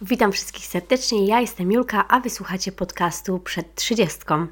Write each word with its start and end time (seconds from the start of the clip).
Witam 0.00 0.32
wszystkich 0.32 0.66
serdecznie. 0.66 1.26
Ja 1.26 1.40
jestem 1.40 1.72
Julka, 1.72 2.08
a 2.08 2.20
wysłuchacie 2.20 2.72
podcastu 2.72 3.38
przed 3.38 3.74
trzydziestką. 3.74 4.46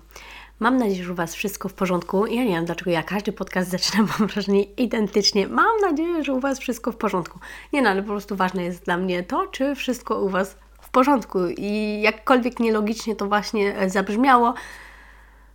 Mam 0.61 0.77
nadzieję, 0.77 1.05
że 1.05 1.13
u 1.13 1.15
Was 1.15 1.35
wszystko 1.35 1.69
w 1.69 1.75
porządku. 1.75 2.27
Ja 2.27 2.45
nie 2.45 2.55
wiem, 2.55 2.65
dlaczego 2.65 2.91
ja 2.91 3.03
każdy 3.03 3.33
podcast 3.33 3.71
zaczynam, 3.71 4.09
mam 4.19 4.29
wrażenie, 4.29 4.63
identycznie. 4.63 5.49
Mam 5.49 5.81
nadzieję, 5.81 6.25
że 6.25 6.33
u 6.33 6.41
Was 6.41 6.59
wszystko 6.59 6.93
w 6.93 6.97
porządku. 6.97 7.39
Nie 7.73 7.83
no, 7.83 7.91
ale 7.91 8.03
po 8.03 8.09
prostu 8.09 8.37
ważne 8.37 8.65
jest 8.65 8.85
dla 8.85 8.97
mnie 8.97 9.23
to, 9.23 9.47
czy 9.47 9.75
wszystko 9.75 10.21
u 10.21 10.29
Was 10.29 10.57
w 10.81 10.91
porządku. 10.91 11.39
I 11.57 12.01
jakkolwiek 12.03 12.61
nielogicznie 12.61 13.17
to 13.17 13.27
właśnie 13.27 13.91
zabrzmiało, 13.91 14.55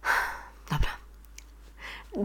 dobra, 0.72 0.99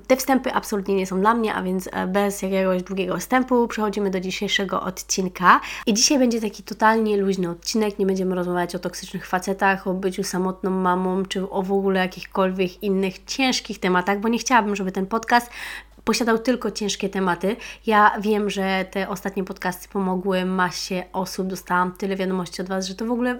te 0.06 0.16
wstępy 0.16 0.52
absolutnie 0.52 0.94
nie 0.94 1.06
są 1.06 1.20
dla 1.20 1.34
mnie, 1.34 1.54
a 1.54 1.62
więc 1.62 1.88
e, 1.92 2.06
bez 2.06 2.42
jakiegoś 2.42 2.82
długiego 2.82 3.18
wstępu 3.18 3.68
przechodzimy 3.68 4.10
do 4.10 4.20
dzisiejszego 4.20 4.82
odcinka. 4.82 5.60
I 5.86 5.94
dzisiaj 5.94 6.18
będzie 6.18 6.40
taki 6.40 6.62
totalnie 6.62 7.16
luźny 7.16 7.50
odcinek. 7.50 7.98
Nie 7.98 8.06
będziemy 8.06 8.34
rozmawiać 8.34 8.74
o 8.74 8.78
toksycznych 8.78 9.26
facetach, 9.26 9.86
o 9.86 9.94
byciu 9.94 10.22
samotną 10.22 10.70
mamą, 10.70 11.24
czy 11.24 11.50
o 11.50 11.62
w 11.62 11.72
ogóle 11.72 12.00
jakichkolwiek 12.00 12.82
innych 12.82 13.24
ciężkich 13.24 13.78
tematach, 13.78 14.20
bo 14.20 14.28
nie 14.28 14.38
chciałabym, 14.38 14.76
żeby 14.76 14.92
ten 14.92 15.06
podcast 15.06 15.50
posiadał 16.04 16.38
tylko 16.38 16.70
ciężkie 16.70 17.08
tematy. 17.08 17.56
Ja 17.86 18.12
wiem, 18.20 18.50
że 18.50 18.84
te 18.90 19.08
ostatnie 19.08 19.44
podcasty 19.44 19.88
pomogły 19.88 20.44
masie 20.44 21.04
osób, 21.12 21.46
dostałam 21.46 21.92
tyle 21.92 22.16
wiadomości 22.16 22.62
od 22.62 22.68
Was, 22.68 22.86
że 22.86 22.94
to 22.94 23.06
w 23.06 23.10
ogóle 23.10 23.38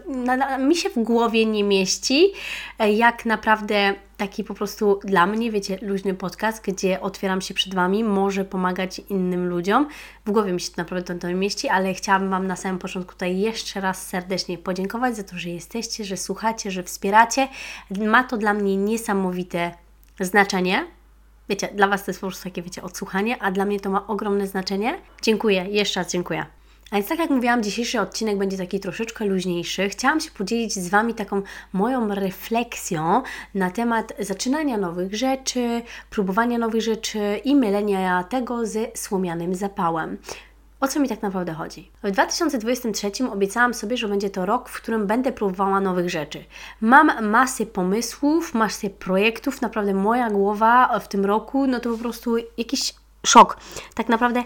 mi 0.58 0.76
się 0.76 0.90
w 0.90 1.02
głowie 1.02 1.46
nie 1.46 1.64
mieści, 1.64 2.32
e, 2.78 2.92
jak 2.92 3.26
naprawdę 3.26 3.94
taki 4.16 4.44
po 4.44 4.54
prostu 4.54 5.00
dla 5.04 5.26
mnie, 5.26 5.50
wiecie, 5.50 5.78
luźny 5.82 6.14
podcast, 6.14 6.64
gdzie 6.64 7.00
otwieram 7.00 7.40
się 7.40 7.54
przed 7.54 7.74
Wami, 7.74 8.04
może 8.04 8.44
pomagać 8.44 8.98
innym 8.98 9.48
ludziom. 9.48 9.88
W 10.26 10.30
głowie 10.30 10.52
mi 10.52 10.60
się 10.60 10.70
to 10.70 10.82
naprawdę 10.82 11.14
to, 11.14 11.20
to 11.20 11.34
mieści, 11.34 11.68
ale 11.68 11.94
chciałabym 11.94 12.30
Wam 12.30 12.46
na 12.46 12.56
samym 12.56 12.78
początku 12.78 13.12
tutaj 13.12 13.38
jeszcze 13.38 13.80
raz 13.80 14.06
serdecznie 14.06 14.58
podziękować 14.58 15.16
za 15.16 15.22
to, 15.22 15.38
że 15.38 15.50
jesteście, 15.50 16.04
że 16.04 16.16
słuchacie, 16.16 16.70
że 16.70 16.82
wspieracie. 16.82 17.48
Ma 17.90 18.24
to 18.24 18.36
dla 18.36 18.54
mnie 18.54 18.76
niesamowite 18.76 19.74
znaczenie 20.20 20.86
Wiecie, 21.48 21.68
dla 21.74 21.88
Was 21.88 22.04
to 22.04 22.10
jest 22.10 22.20
po 22.20 22.26
prostu 22.26 22.44
takie, 22.44 22.62
wiecie, 22.62 22.82
odsłuchanie, 22.82 23.42
a 23.42 23.50
dla 23.50 23.64
mnie 23.64 23.80
to 23.80 23.90
ma 23.90 24.06
ogromne 24.06 24.46
znaczenie. 24.46 24.98
Dziękuję, 25.22 25.66
jeszcze 25.68 26.00
raz 26.00 26.12
dziękuję. 26.12 26.46
A 26.90 26.96
więc 26.96 27.08
tak 27.08 27.18
jak 27.18 27.30
mówiłam, 27.30 27.62
dzisiejszy 27.62 28.00
odcinek 28.00 28.38
będzie 28.38 28.56
taki 28.56 28.80
troszeczkę 28.80 29.24
luźniejszy. 29.24 29.88
Chciałam 29.88 30.20
się 30.20 30.30
podzielić 30.30 30.74
z 30.74 30.88
Wami 30.88 31.14
taką 31.14 31.42
moją 31.72 32.14
refleksją 32.14 33.22
na 33.54 33.70
temat 33.70 34.12
zaczynania 34.18 34.76
nowych 34.76 35.14
rzeczy, 35.14 35.82
próbowania 36.10 36.58
nowych 36.58 36.82
rzeczy 36.82 37.40
i 37.44 37.56
mylenia 37.56 38.24
tego 38.24 38.66
ze 38.66 38.86
słomianym 38.94 39.54
zapałem. 39.54 40.18
O 40.80 40.88
co 40.88 41.00
mi 41.00 41.08
tak 41.08 41.22
naprawdę 41.22 41.52
chodzi? 41.52 41.90
W 42.02 42.10
2023 42.10 43.10
obiecałam 43.32 43.74
sobie, 43.74 43.96
że 43.96 44.08
będzie 44.08 44.30
to 44.30 44.46
rok, 44.46 44.68
w 44.68 44.80
którym 44.82 45.06
będę 45.06 45.32
próbowała 45.32 45.80
nowych 45.80 46.10
rzeczy. 46.10 46.44
Mam 46.80 47.28
masę 47.28 47.66
pomysłów, 47.66 48.54
masę 48.54 48.90
projektów, 48.90 49.62
naprawdę 49.62 49.94
moja 49.94 50.30
głowa 50.30 50.98
w 50.98 51.08
tym 51.08 51.24
roku, 51.24 51.66
no 51.66 51.80
to 51.80 51.90
po 51.90 51.98
prostu 51.98 52.36
jakiś 52.58 52.94
szok. 53.26 53.56
Tak 53.94 54.08
naprawdę 54.08 54.42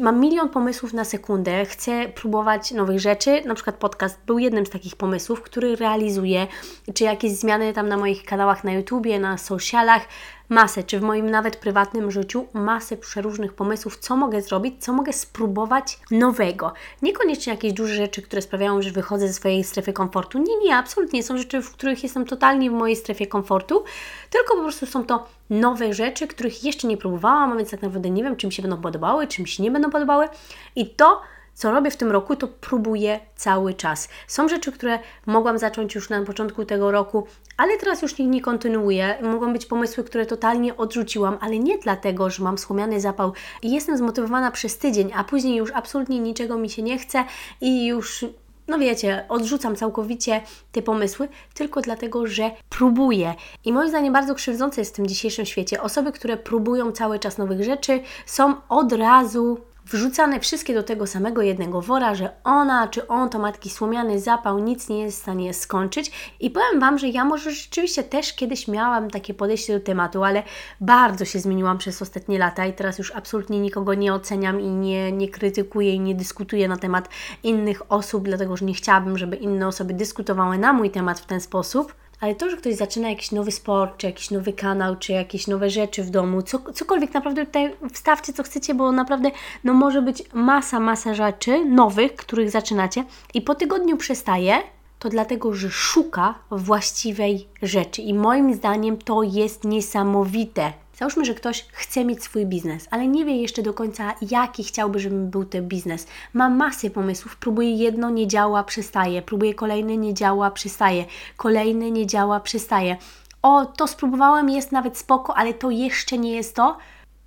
mam 0.00 0.20
milion 0.20 0.48
pomysłów 0.48 0.92
na 0.92 1.04
sekundę, 1.04 1.64
chcę 1.64 2.08
próbować 2.08 2.72
nowych 2.72 3.00
rzeczy. 3.00 3.42
Na 3.46 3.54
przykład 3.54 3.76
podcast 3.76 4.18
był 4.26 4.38
jednym 4.38 4.66
z 4.66 4.70
takich 4.70 4.96
pomysłów, 4.96 5.42
który 5.42 5.76
realizuję, 5.76 6.46
czy 6.94 7.04
jakieś 7.04 7.32
zmiany 7.32 7.72
tam 7.72 7.88
na 7.88 7.96
moich 7.96 8.24
kanałach 8.24 8.64
na 8.64 8.72
YouTubie, 8.72 9.18
na 9.18 9.38
socialach 9.38 10.02
masę, 10.50 10.84
czy 10.84 11.00
w 11.00 11.02
moim 11.02 11.30
nawet 11.30 11.56
prywatnym 11.56 12.10
życiu, 12.10 12.46
masę 12.52 12.96
przeróżnych 12.96 13.52
pomysłów, 13.52 13.98
co 13.98 14.16
mogę 14.16 14.42
zrobić, 14.42 14.84
co 14.84 14.92
mogę 14.92 15.12
spróbować 15.12 16.00
nowego. 16.10 16.72
Niekoniecznie 17.02 17.52
jakieś 17.52 17.72
duże 17.72 17.94
rzeczy, 17.94 18.22
które 18.22 18.42
sprawiają, 18.42 18.82
że 18.82 18.90
wychodzę 18.90 19.28
ze 19.28 19.34
swojej 19.34 19.64
strefy 19.64 19.92
komfortu. 19.92 20.38
Nie, 20.38 20.58
nie, 20.58 20.76
absolutnie. 20.76 21.22
Są 21.22 21.38
rzeczy, 21.38 21.62
w 21.62 21.72
których 21.72 22.02
jestem 22.02 22.26
totalnie 22.26 22.70
w 22.70 22.72
mojej 22.72 22.96
strefie 22.96 23.26
komfortu, 23.26 23.84
tylko 24.30 24.54
po 24.54 24.62
prostu 24.62 24.86
są 24.86 25.04
to 25.04 25.26
nowe 25.50 25.94
rzeczy, 25.94 26.26
których 26.26 26.64
jeszcze 26.64 26.88
nie 26.88 26.96
próbowałam, 26.96 27.52
a 27.52 27.56
więc 27.56 27.70
tak 27.70 27.82
naprawdę 27.82 28.10
nie 28.10 28.22
wiem, 28.22 28.36
czy 28.36 28.46
mi 28.46 28.52
się 28.52 28.62
będą 28.62 28.80
podobały, 28.80 29.26
czy 29.26 29.42
mi 29.42 29.48
się 29.48 29.62
nie 29.62 29.70
będą 29.70 29.90
podobały. 29.90 30.28
I 30.76 30.90
to 30.90 31.20
co 31.54 31.70
robię 31.70 31.90
w 31.90 31.96
tym 31.96 32.10
roku, 32.10 32.36
to 32.36 32.48
próbuję 32.48 33.20
cały 33.36 33.74
czas. 33.74 34.08
Są 34.26 34.48
rzeczy, 34.48 34.72
które 34.72 34.98
mogłam 35.26 35.58
zacząć 35.58 35.94
już 35.94 36.10
na 36.10 36.24
początku 36.24 36.64
tego 36.64 36.90
roku, 36.90 37.26
ale 37.56 37.78
teraz 37.78 38.02
już 38.02 38.20
ich 38.20 38.28
nie 38.28 38.40
kontynuuję. 38.40 39.18
Mogą 39.22 39.52
być 39.52 39.66
pomysły, 39.66 40.04
które 40.04 40.26
totalnie 40.26 40.76
odrzuciłam, 40.76 41.38
ale 41.40 41.58
nie 41.58 41.78
dlatego, 41.78 42.30
że 42.30 42.44
mam 42.44 42.58
słomiany 42.58 43.00
zapał 43.00 43.32
i 43.62 43.72
jestem 43.72 43.98
zmotywowana 43.98 44.50
przez 44.50 44.78
tydzień, 44.78 45.10
a 45.14 45.24
później 45.24 45.56
już 45.56 45.70
absolutnie 45.74 46.20
niczego 46.20 46.58
mi 46.58 46.70
się 46.70 46.82
nie 46.82 46.98
chce 46.98 47.24
i 47.60 47.86
już 47.86 48.24
no 48.70 48.78
wiecie, 48.78 49.24
odrzucam 49.28 49.76
całkowicie 49.76 50.40
te 50.72 50.82
pomysły, 50.82 51.28
tylko 51.54 51.80
dlatego, 51.80 52.26
że 52.26 52.50
próbuję. 52.68 53.34
I 53.64 53.72
moim 53.72 53.88
zdaniem 53.88 54.12
bardzo 54.12 54.34
krzywdzące 54.34 54.80
jest 54.80 54.92
w 54.92 54.96
tym 54.96 55.06
dzisiejszym 55.06 55.46
świecie. 55.46 55.82
Osoby, 55.82 56.12
które 56.12 56.36
próbują 56.36 56.92
cały 56.92 57.18
czas 57.18 57.38
nowych 57.38 57.64
rzeczy, 57.64 58.00
są 58.26 58.54
od 58.68 58.92
razu 58.92 59.58
wrzucane 59.90 60.40
wszystkie 60.40 60.74
do 60.74 60.82
tego 60.82 61.06
samego 61.06 61.42
jednego 61.42 61.80
wora, 61.80 62.14
że 62.14 62.30
ona 62.44 62.88
czy 62.88 63.08
on 63.08 63.28
to 63.28 63.38
ma 63.38 63.52
taki 63.52 63.70
słomiany 63.70 64.20
zapał, 64.20 64.58
nic 64.58 64.88
nie 64.88 65.02
jest 65.02 65.18
w 65.18 65.22
stanie 65.22 65.54
skończyć. 65.54 66.34
I 66.40 66.50
powiem 66.50 66.80
Wam, 66.80 66.98
że 66.98 67.08
ja 67.08 67.24
może 67.24 67.50
rzeczywiście 67.50 68.02
też 68.02 68.32
kiedyś 68.32 68.68
miałam 68.68 69.10
takie 69.10 69.34
podejście 69.34 69.78
do 69.78 69.84
tematu, 69.84 70.24
ale 70.24 70.42
bardzo 70.80 71.24
się 71.24 71.38
zmieniłam 71.38 71.78
przez 71.78 72.02
ostatnie 72.02 72.38
lata 72.38 72.66
i 72.66 72.72
teraz 72.72 72.98
już 72.98 73.12
absolutnie 73.16 73.60
nikogo 73.60 73.94
nie 73.94 74.14
oceniam 74.14 74.60
i 74.60 74.70
nie, 74.70 75.12
nie 75.12 75.28
krytykuję 75.28 75.94
i 75.94 76.00
nie 76.00 76.14
dyskutuję 76.14 76.68
na 76.68 76.76
temat 76.76 77.08
innych 77.42 77.92
osób, 77.92 78.24
dlatego 78.24 78.56
że 78.56 78.64
nie 78.64 78.74
chciałabym, 78.74 79.18
żeby 79.18 79.36
inne 79.36 79.68
osoby 79.68 79.94
dyskutowały 79.94 80.58
na 80.58 80.72
mój 80.72 80.90
temat 80.90 81.20
w 81.20 81.26
ten 81.26 81.40
sposób 81.40 81.99
ale 82.20 82.34
to, 82.34 82.50
że 82.50 82.56
ktoś 82.56 82.74
zaczyna 82.74 83.08
jakiś 83.08 83.32
nowy 83.32 83.50
sport, 83.50 83.96
czy 83.96 84.06
jakiś 84.06 84.30
nowy 84.30 84.52
kanał, 84.52 84.96
czy 84.96 85.12
jakieś 85.12 85.46
nowe 85.46 85.70
rzeczy 85.70 86.02
w 86.02 86.10
domu, 86.10 86.42
co, 86.42 86.72
cokolwiek, 86.72 87.14
naprawdę 87.14 87.46
tutaj 87.46 87.76
wstawcie 87.92 88.32
co 88.32 88.42
chcecie, 88.42 88.74
bo 88.74 88.92
naprawdę 88.92 89.30
no, 89.64 89.74
może 89.74 90.02
być 90.02 90.22
masa, 90.32 90.80
masa 90.80 91.14
rzeczy 91.14 91.64
nowych, 91.64 92.16
których 92.16 92.50
zaczynacie 92.50 93.04
i 93.34 93.42
po 93.42 93.54
tygodniu 93.54 93.96
przestaje, 93.96 94.62
to 94.98 95.08
dlatego, 95.08 95.54
że 95.54 95.70
szuka 95.70 96.34
właściwej 96.50 97.48
rzeczy. 97.62 98.02
I 98.02 98.14
moim 98.14 98.54
zdaniem 98.54 98.96
to 98.96 99.22
jest 99.22 99.64
niesamowite. 99.64 100.72
Załóżmy, 101.00 101.24
że 101.24 101.34
ktoś 101.34 101.66
chce 101.72 102.04
mieć 102.04 102.24
swój 102.24 102.46
biznes, 102.46 102.88
ale 102.90 103.08
nie 103.08 103.24
wie 103.24 103.36
jeszcze 103.36 103.62
do 103.62 103.74
końca, 103.74 104.14
jaki 104.30 104.64
chciałby, 104.64 104.98
żeby 104.98 105.16
był 105.16 105.44
ten 105.44 105.68
biznes. 105.68 106.06
Ma 106.32 106.48
masę 106.48 106.90
pomysłów, 106.90 107.36
próbuje 107.36 107.74
jedno, 107.74 108.10
nie 108.10 108.26
działa, 108.28 108.64
przestaje, 108.64 109.22
próbuje 109.22 109.54
kolejne, 109.54 109.96
nie 109.96 110.14
działa, 110.14 110.50
przestaje, 110.50 111.04
kolejne, 111.36 111.90
nie 111.90 112.06
działa, 112.06 112.40
przestaje. 112.40 112.96
O, 113.42 113.66
to 113.66 113.86
spróbowałam, 113.86 114.50
jest 114.50 114.72
nawet 114.72 114.98
spoko, 114.98 115.36
ale 115.36 115.54
to 115.54 115.70
jeszcze 115.70 116.18
nie 116.18 116.32
jest 116.32 116.56
to. 116.56 116.76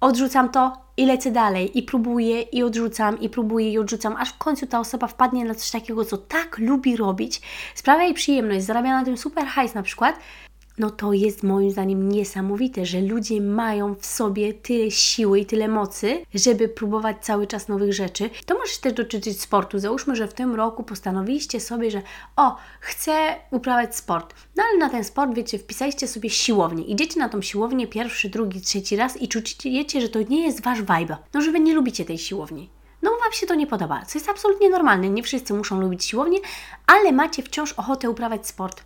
Odrzucam 0.01 0.49
to 0.49 0.73
i 0.97 1.05
lecę 1.05 1.31
dalej, 1.31 1.77
i 1.77 1.83
próbuję, 1.83 2.41
i 2.41 2.63
odrzucam, 2.63 3.19
i 3.19 3.29
próbuję, 3.29 3.71
i 3.71 3.79
odrzucam, 3.79 4.15
aż 4.15 4.29
w 4.29 4.37
końcu 4.37 4.67
ta 4.67 4.79
osoba 4.79 5.07
wpadnie 5.07 5.45
na 5.45 5.55
coś 5.55 5.71
takiego, 5.71 6.05
co 6.05 6.17
tak 6.17 6.57
lubi 6.57 6.97
robić, 6.97 7.41
sprawia 7.75 8.03
jej 8.03 8.13
przyjemność, 8.13 8.65
zarabia 8.65 8.99
na 8.99 9.05
tym 9.05 9.17
super 9.17 9.45
hajs 9.45 9.73
na 9.73 9.83
przykład, 9.83 10.15
no 10.77 10.89
to 10.89 11.13
jest 11.13 11.43
moim 11.43 11.71
zdaniem 11.71 12.11
niesamowite, 12.11 12.85
że 12.85 13.01
ludzie 13.01 13.41
mają 13.41 13.95
w 13.95 14.05
sobie 14.05 14.53
tyle 14.53 14.91
siły 14.91 15.39
i 15.39 15.45
tyle 15.45 15.67
mocy, 15.67 16.25
żeby 16.33 16.67
próbować 16.69 17.17
cały 17.21 17.47
czas 17.47 17.67
nowych 17.67 17.93
rzeczy. 17.93 18.29
To 18.45 18.57
może 18.57 18.77
też 18.81 18.93
dotyczyć 18.93 19.41
sportu. 19.41 19.79
Załóżmy, 19.79 20.15
że 20.15 20.27
w 20.27 20.33
tym 20.33 20.55
roku 20.55 20.83
postanowiliście 20.83 21.59
sobie, 21.59 21.91
że 21.91 22.01
o, 22.35 22.57
chcę 22.79 23.35
uprawiać 23.51 23.95
sport. 23.95 24.35
No 24.55 24.63
ale 24.69 24.79
na 24.79 24.89
ten 24.89 25.03
sport, 25.03 25.33
wiecie, 25.33 25.59
wpisaliście 25.59 26.07
sobie 26.07 26.29
siłownię. 26.29 26.83
Idziecie 26.83 27.19
na 27.19 27.29
tą 27.29 27.41
siłownię 27.41 27.87
pierwszy, 27.87 28.29
drugi, 28.29 28.61
trzeci 28.61 28.95
raz 28.95 29.21
i 29.21 29.27
czujecie, 29.27 30.01
że 30.01 30.09
to 30.09 30.19
nie 30.21 30.43
jest 30.43 30.63
Wasz 30.63 30.79
vibe. 30.79 31.17
No, 31.33 31.41
że 31.41 31.51
Wy 31.51 31.59
nie 31.59 31.73
lubicie 31.73 32.05
tej 32.05 32.17
siłowni 32.17 32.69
no 33.01 33.11
Wam 33.11 33.31
się 33.31 33.47
to 33.47 33.55
nie 33.55 33.67
podoba, 33.67 34.05
co 34.05 34.19
jest 34.19 34.29
absolutnie 34.29 34.69
normalne. 34.69 35.09
Nie 35.09 35.23
wszyscy 35.23 35.53
muszą 35.53 35.81
lubić 35.81 36.05
siłownię, 36.05 36.39
ale 36.87 37.11
macie 37.11 37.43
wciąż 37.43 37.73
ochotę 37.73 38.09
uprawiać 38.09 38.47
sport 38.47 38.83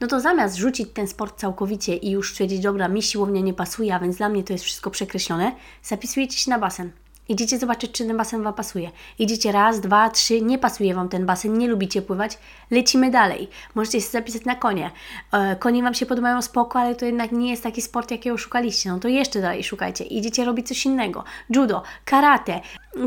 no 0.00 0.06
to 0.06 0.20
zamiast 0.20 0.56
rzucić 0.56 0.88
ten 0.94 1.08
sport 1.08 1.40
całkowicie 1.40 1.96
i 1.96 2.10
już 2.10 2.32
stwierdzić, 2.32 2.60
dobra, 2.60 2.88
mi 2.88 3.02
siłownia 3.02 3.40
nie 3.40 3.54
pasuje, 3.54 3.94
a 3.94 4.00
więc 4.00 4.16
dla 4.16 4.28
mnie 4.28 4.44
to 4.44 4.52
jest 4.52 4.64
wszystko 4.64 4.90
przekreślone, 4.90 5.52
zapisujecie 5.82 6.38
się 6.38 6.50
na 6.50 6.58
basen. 6.58 6.90
Idziecie 7.28 7.58
zobaczyć, 7.58 7.90
czy 7.90 8.06
ten 8.06 8.16
basen 8.16 8.42
Wam 8.42 8.54
pasuje. 8.54 8.90
Idziecie 9.18 9.52
raz, 9.52 9.80
dwa, 9.80 10.10
trzy, 10.10 10.42
nie 10.42 10.58
pasuje 10.58 10.94
Wam 10.94 11.08
ten 11.08 11.26
basen, 11.26 11.58
nie 11.58 11.68
lubicie 11.68 12.02
pływać, 12.02 12.38
lecimy 12.70 13.10
dalej. 13.10 13.48
Możecie 13.74 14.00
się 14.00 14.08
zapisać 14.08 14.44
na 14.44 14.54
konie. 14.54 14.90
E, 15.32 15.56
konie 15.56 15.82
Wam 15.82 15.94
się 15.94 16.06
podobają 16.06 16.42
spoko, 16.42 16.80
ale 16.80 16.94
to 16.94 17.06
jednak 17.06 17.32
nie 17.32 17.50
jest 17.50 17.62
taki 17.62 17.82
sport, 17.82 18.10
jakiego 18.10 18.38
szukaliście. 18.38 18.90
No 18.90 18.98
to 18.98 19.08
jeszcze 19.08 19.40
dalej 19.40 19.64
szukajcie. 19.64 20.04
Idziecie 20.04 20.44
robić 20.44 20.68
coś 20.68 20.86
innego. 20.86 21.24
Judo, 21.50 21.82
karate, 22.04 22.60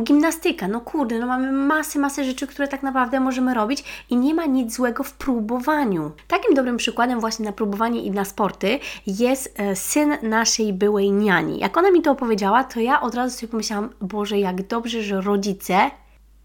gimnastyka. 0.03 0.67
No 0.67 0.81
kurde, 0.81 1.19
no 1.19 1.27
mamy 1.27 1.51
masę, 1.51 1.99
masę 1.99 2.23
rzeczy, 2.23 2.47
które 2.47 2.67
tak 2.67 2.83
naprawdę 2.83 3.19
możemy 3.19 3.53
robić 3.53 3.83
i 4.09 4.17
nie 4.17 4.33
ma 4.33 4.45
nic 4.45 4.75
złego 4.75 5.03
w 5.03 5.13
próbowaniu. 5.13 6.11
Takim 6.27 6.53
dobrym 6.53 6.77
przykładem 6.77 7.19
właśnie 7.19 7.45
na 7.45 7.51
próbowanie 7.51 8.01
i 8.01 8.11
na 8.11 8.25
sporty 8.25 8.79
jest 9.07 9.59
e, 9.59 9.75
syn 9.75 10.17
naszej 10.21 10.73
byłej 10.73 11.11
niani. 11.11 11.59
Jak 11.59 11.77
ona 11.77 11.91
mi 11.91 12.01
to 12.01 12.11
opowiedziała, 12.11 12.63
to 12.63 12.79
ja 12.79 13.01
od 13.01 13.15
razu 13.15 13.37
sobie 13.37 13.51
pomyślałam, 13.51 13.89
Boże, 14.11 14.39
jak 14.39 14.67
dobrze, 14.67 15.03
że 15.03 15.21
rodzice 15.21 15.91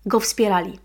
go 0.06 0.20
wspierali. 0.20 0.78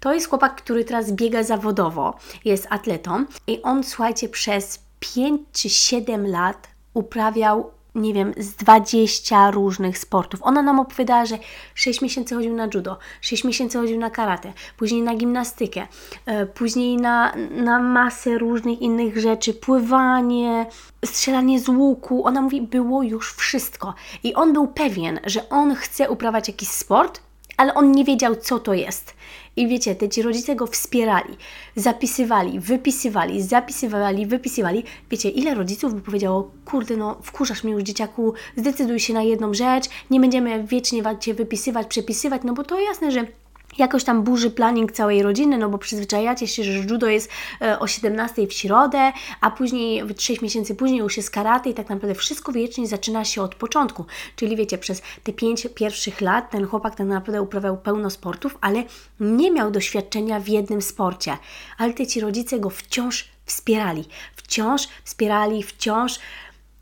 To 0.00 0.14
jest 0.14 0.28
chłopak, 0.28 0.56
który 0.56 0.84
teraz 0.84 1.12
biega 1.12 1.42
zawodowo, 1.42 2.18
jest 2.44 2.66
atletą 2.70 3.24
i 3.46 3.62
on, 3.62 3.84
słuchajcie, 3.84 4.28
przez 4.28 4.78
5 5.00 5.40
czy 5.52 5.68
7 5.68 6.26
lat 6.26 6.68
uprawiał 6.94 7.70
nie 7.94 8.14
wiem, 8.14 8.34
z 8.36 8.54
20 8.54 9.50
różnych 9.50 9.98
sportów. 9.98 10.40
Ona 10.42 10.62
nam 10.62 10.80
opowiadała, 10.80 11.26
że 11.26 11.38
6 11.74 12.02
miesięcy 12.02 12.34
chodził 12.34 12.54
na 12.54 12.68
judo, 12.74 12.98
6 13.20 13.44
miesięcy 13.44 13.78
chodził 13.78 13.98
na 13.98 14.10
karate, 14.10 14.52
później 14.76 15.02
na 15.02 15.14
gimnastykę, 15.14 15.86
e, 16.26 16.46
później 16.46 16.96
na, 16.96 17.34
na 17.50 17.78
masę 17.78 18.38
różnych 18.38 18.80
innych 18.80 19.18
rzeczy, 19.18 19.54
pływanie, 19.54 20.66
strzelanie 21.04 21.60
z 21.60 21.68
łuku. 21.68 22.26
Ona 22.26 22.42
mówi, 22.42 22.62
było 22.62 23.02
już 23.02 23.34
wszystko. 23.34 23.94
I 24.22 24.34
on 24.34 24.52
był 24.52 24.68
pewien, 24.68 25.20
że 25.24 25.48
on 25.48 25.74
chce 25.74 26.10
uprawiać 26.10 26.48
jakiś 26.48 26.68
sport, 26.68 27.23
ale 27.56 27.74
on 27.74 27.92
nie 27.92 28.04
wiedział, 28.04 28.36
co 28.36 28.58
to 28.58 28.74
jest. 28.74 29.14
I 29.56 29.68
wiecie, 29.68 29.94
te 29.94 30.08
ci 30.08 30.22
rodzice 30.22 30.56
go 30.56 30.66
wspierali, 30.66 31.36
zapisywali, 31.76 32.60
wypisywali, 32.60 33.42
zapisywali, 33.42 34.26
wypisywali. 34.26 34.84
Wiecie, 35.10 35.28
ile 35.28 35.54
rodziców 35.54 35.94
by 35.94 36.00
powiedziało, 36.00 36.50
kurde, 36.64 36.96
no 36.96 37.18
wkurzasz 37.22 37.64
mnie 37.64 37.72
już 37.72 37.82
dzieciaku, 37.82 38.34
zdecyduj 38.56 39.00
się 39.00 39.14
na 39.14 39.22
jedną 39.22 39.54
rzecz, 39.54 39.84
nie 40.10 40.20
będziemy 40.20 40.64
wiecznie 40.64 41.02
Cię 41.20 41.34
wypisywać, 41.34 41.86
przepisywać, 41.86 42.42
no 42.44 42.54
bo 42.54 42.64
to 42.64 42.80
jasne, 42.80 43.10
że 43.10 43.26
jakoś 43.78 44.04
tam 44.04 44.22
burzy 44.22 44.50
planning 44.50 44.92
całej 44.92 45.22
rodziny, 45.22 45.58
no 45.58 45.68
bo 45.68 45.78
przyzwyczajacie 45.78 46.46
się, 46.46 46.64
że 46.64 46.72
judo 46.72 47.06
jest 47.06 47.30
e, 47.62 47.78
o 47.78 47.86
17 47.86 48.46
w 48.46 48.52
środę, 48.52 49.12
a 49.40 49.50
później 49.50 50.02
6 50.18 50.42
miesięcy 50.42 50.74
później 50.74 51.00
już 51.00 51.16
jest 51.16 51.30
karate 51.30 51.70
i 51.70 51.74
tak 51.74 51.88
naprawdę 51.88 52.14
wszystko 52.14 52.52
wiecznie 52.52 52.86
zaczyna 52.86 53.24
się 53.24 53.42
od 53.42 53.54
początku. 53.54 54.04
Czyli 54.36 54.56
wiecie, 54.56 54.78
przez 54.78 55.02
te 55.22 55.32
5 55.32 55.68
pierwszych 55.74 56.20
lat 56.20 56.50
ten 56.50 56.66
chłopak 56.66 56.94
tak 56.94 57.06
naprawdę 57.06 57.42
uprawiał 57.42 57.76
pełno 57.76 58.10
sportów, 58.10 58.58
ale 58.60 58.82
nie 59.20 59.50
miał 59.50 59.70
doświadczenia 59.70 60.40
w 60.40 60.48
jednym 60.48 60.82
sporcie. 60.82 61.36
Ale 61.78 61.92
te 61.92 62.06
ci 62.06 62.20
rodzice 62.20 62.60
go 62.60 62.70
wciąż 62.70 63.28
wspierali. 63.44 64.04
Wciąż 64.36 64.88
wspierali, 65.04 65.62
wciąż... 65.62 66.18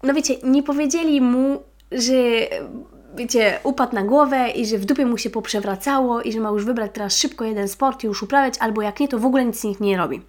No 0.02 0.14
wiecie, 0.14 0.34
nie 0.42 0.62
powiedzieli 0.62 1.20
mu, 1.20 1.62
że 1.92 2.12
wiecie, 3.16 3.58
upadł 3.64 3.94
na 3.94 4.02
głowę 4.02 4.50
i 4.50 4.66
że 4.66 4.78
w 4.78 4.84
dupie 4.84 5.06
mu 5.06 5.18
się 5.18 5.30
poprzewracało 5.30 6.22
i 6.22 6.32
że 6.32 6.40
ma 6.40 6.48
już 6.48 6.64
wybrać 6.64 6.90
teraz 6.94 7.16
szybko 7.16 7.44
jeden 7.44 7.68
sport 7.68 8.04
i 8.04 8.06
już 8.06 8.22
uprawiać, 8.22 8.54
albo 8.60 8.82
jak 8.82 9.00
nie, 9.00 9.08
to 9.08 9.18
w 9.18 9.26
ogóle 9.26 9.44
nic 9.44 9.64
nikt 9.64 9.80
nie 9.80 9.96
robi. 9.96 10.22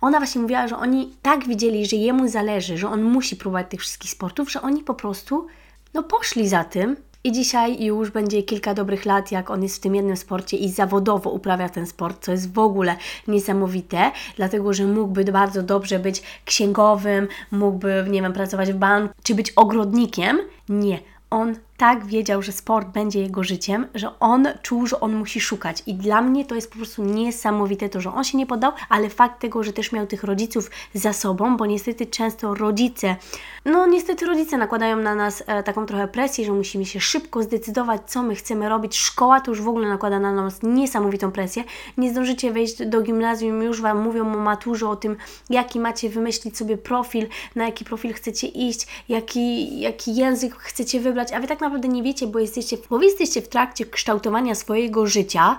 Ona 0.00 0.18
właśnie 0.18 0.40
mówiła, 0.40 0.68
że 0.68 0.76
oni 0.76 1.14
tak 1.22 1.48
widzieli, 1.48 1.86
że 1.86 1.96
jemu 1.96 2.28
zależy, 2.28 2.78
że 2.78 2.88
on 2.88 3.02
musi 3.02 3.36
próbować 3.36 3.66
tych 3.70 3.80
wszystkich 3.80 4.10
sportów, 4.10 4.52
że 4.52 4.62
oni 4.62 4.82
po 4.82 4.94
prostu 4.94 5.46
no 5.94 6.02
poszli 6.02 6.48
za 6.48 6.64
tym 6.64 6.96
i 7.24 7.32
dzisiaj 7.32 7.84
już 7.84 8.10
będzie 8.10 8.42
kilka 8.42 8.74
dobrych 8.74 9.04
lat, 9.04 9.32
jak 9.32 9.50
on 9.50 9.62
jest 9.62 9.76
w 9.76 9.80
tym 9.80 9.94
jednym 9.94 10.16
sporcie 10.16 10.56
i 10.56 10.68
zawodowo 10.68 11.30
uprawia 11.30 11.68
ten 11.68 11.86
sport, 11.86 12.24
co 12.24 12.32
jest 12.32 12.52
w 12.52 12.58
ogóle 12.58 12.96
niesamowite, 13.28 14.10
dlatego 14.36 14.72
że 14.72 14.86
mógłby 14.86 15.24
bardzo 15.24 15.62
dobrze 15.62 15.98
być 15.98 16.22
księgowym, 16.44 17.28
mógłby, 17.50 18.06
nie 18.10 18.22
wiem, 18.22 18.32
pracować 18.32 18.72
w 18.72 18.76
banku, 18.76 19.14
czy 19.22 19.34
być 19.34 19.52
ogrodnikiem. 19.56 20.38
Nie, 20.68 20.98
on 21.30 21.56
tak 21.80 22.06
wiedział, 22.06 22.42
że 22.42 22.52
sport 22.52 22.88
będzie 22.88 23.20
jego 23.20 23.44
życiem, 23.44 23.86
że 23.94 24.18
on 24.18 24.48
czuł, 24.62 24.86
że 24.86 25.00
on 25.00 25.16
musi 25.16 25.40
szukać. 25.40 25.82
I 25.86 25.94
dla 25.94 26.22
mnie 26.22 26.44
to 26.44 26.54
jest 26.54 26.70
po 26.70 26.76
prostu 26.76 27.04
niesamowite 27.04 27.88
to, 27.88 28.00
że 28.00 28.14
on 28.14 28.24
się 28.24 28.38
nie 28.38 28.46
podał, 28.46 28.72
ale 28.88 29.10
fakt 29.10 29.40
tego, 29.40 29.62
że 29.62 29.72
też 29.72 29.92
miał 29.92 30.06
tych 30.06 30.24
rodziców 30.24 30.70
za 30.94 31.12
sobą, 31.12 31.56
bo 31.56 31.66
niestety 31.66 32.06
często 32.06 32.54
rodzice, 32.54 33.16
no 33.64 33.86
niestety 33.86 34.26
rodzice 34.26 34.58
nakładają 34.58 34.96
na 34.96 35.14
nas 35.14 35.42
e, 35.46 35.62
taką 35.62 35.86
trochę 35.86 36.08
presję, 36.08 36.44
że 36.44 36.52
musimy 36.52 36.86
się 36.86 37.00
szybko 37.00 37.42
zdecydować, 37.42 38.00
co 38.06 38.22
my 38.22 38.34
chcemy 38.34 38.68
robić. 38.68 38.96
Szkoła 38.96 39.40
to 39.40 39.50
już 39.50 39.62
w 39.62 39.68
ogóle 39.68 39.88
nakłada 39.88 40.20
na 40.20 40.32
nas 40.32 40.62
niesamowitą 40.62 41.32
presję. 41.32 41.64
Nie 41.96 42.10
zdążycie 42.10 42.52
wejść 42.52 42.86
do 42.86 43.00
gimnazjum, 43.00 43.62
już 43.62 43.80
Wam 43.80 44.02
mówią 44.02 44.34
o 44.34 44.38
maturze, 44.38 44.88
o 44.88 44.96
tym, 44.96 45.16
jaki 45.50 45.80
macie 45.80 46.08
wymyślić 46.08 46.56
sobie 46.56 46.78
profil, 46.78 47.26
na 47.54 47.66
jaki 47.66 47.84
profil 47.84 48.14
chcecie 48.14 48.46
iść, 48.46 48.86
jaki, 49.08 49.80
jaki 49.80 50.16
język 50.16 50.54
chcecie 50.56 51.00
wybrać, 51.00 51.32
a 51.32 51.40
Wy 51.40 51.46
tak 51.46 51.60
naprawdę 51.60 51.69
naprawdę 51.70 51.88
nie 51.88 52.02
wiecie, 52.02 52.26
bo 52.26 52.38
jesteście, 52.38 52.76
bo 52.90 52.98
wy 52.98 53.04
jesteście 53.04 53.42
w 53.42 53.48
trakcie 53.48 53.86
kształtowania 53.86 54.54
swojego 54.54 55.06
życia, 55.06 55.58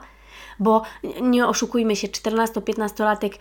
bo 0.60 0.84
nie 1.22 1.48
oszukujmy 1.48 1.96
się, 1.96 2.08
14-15-latek 2.08 3.32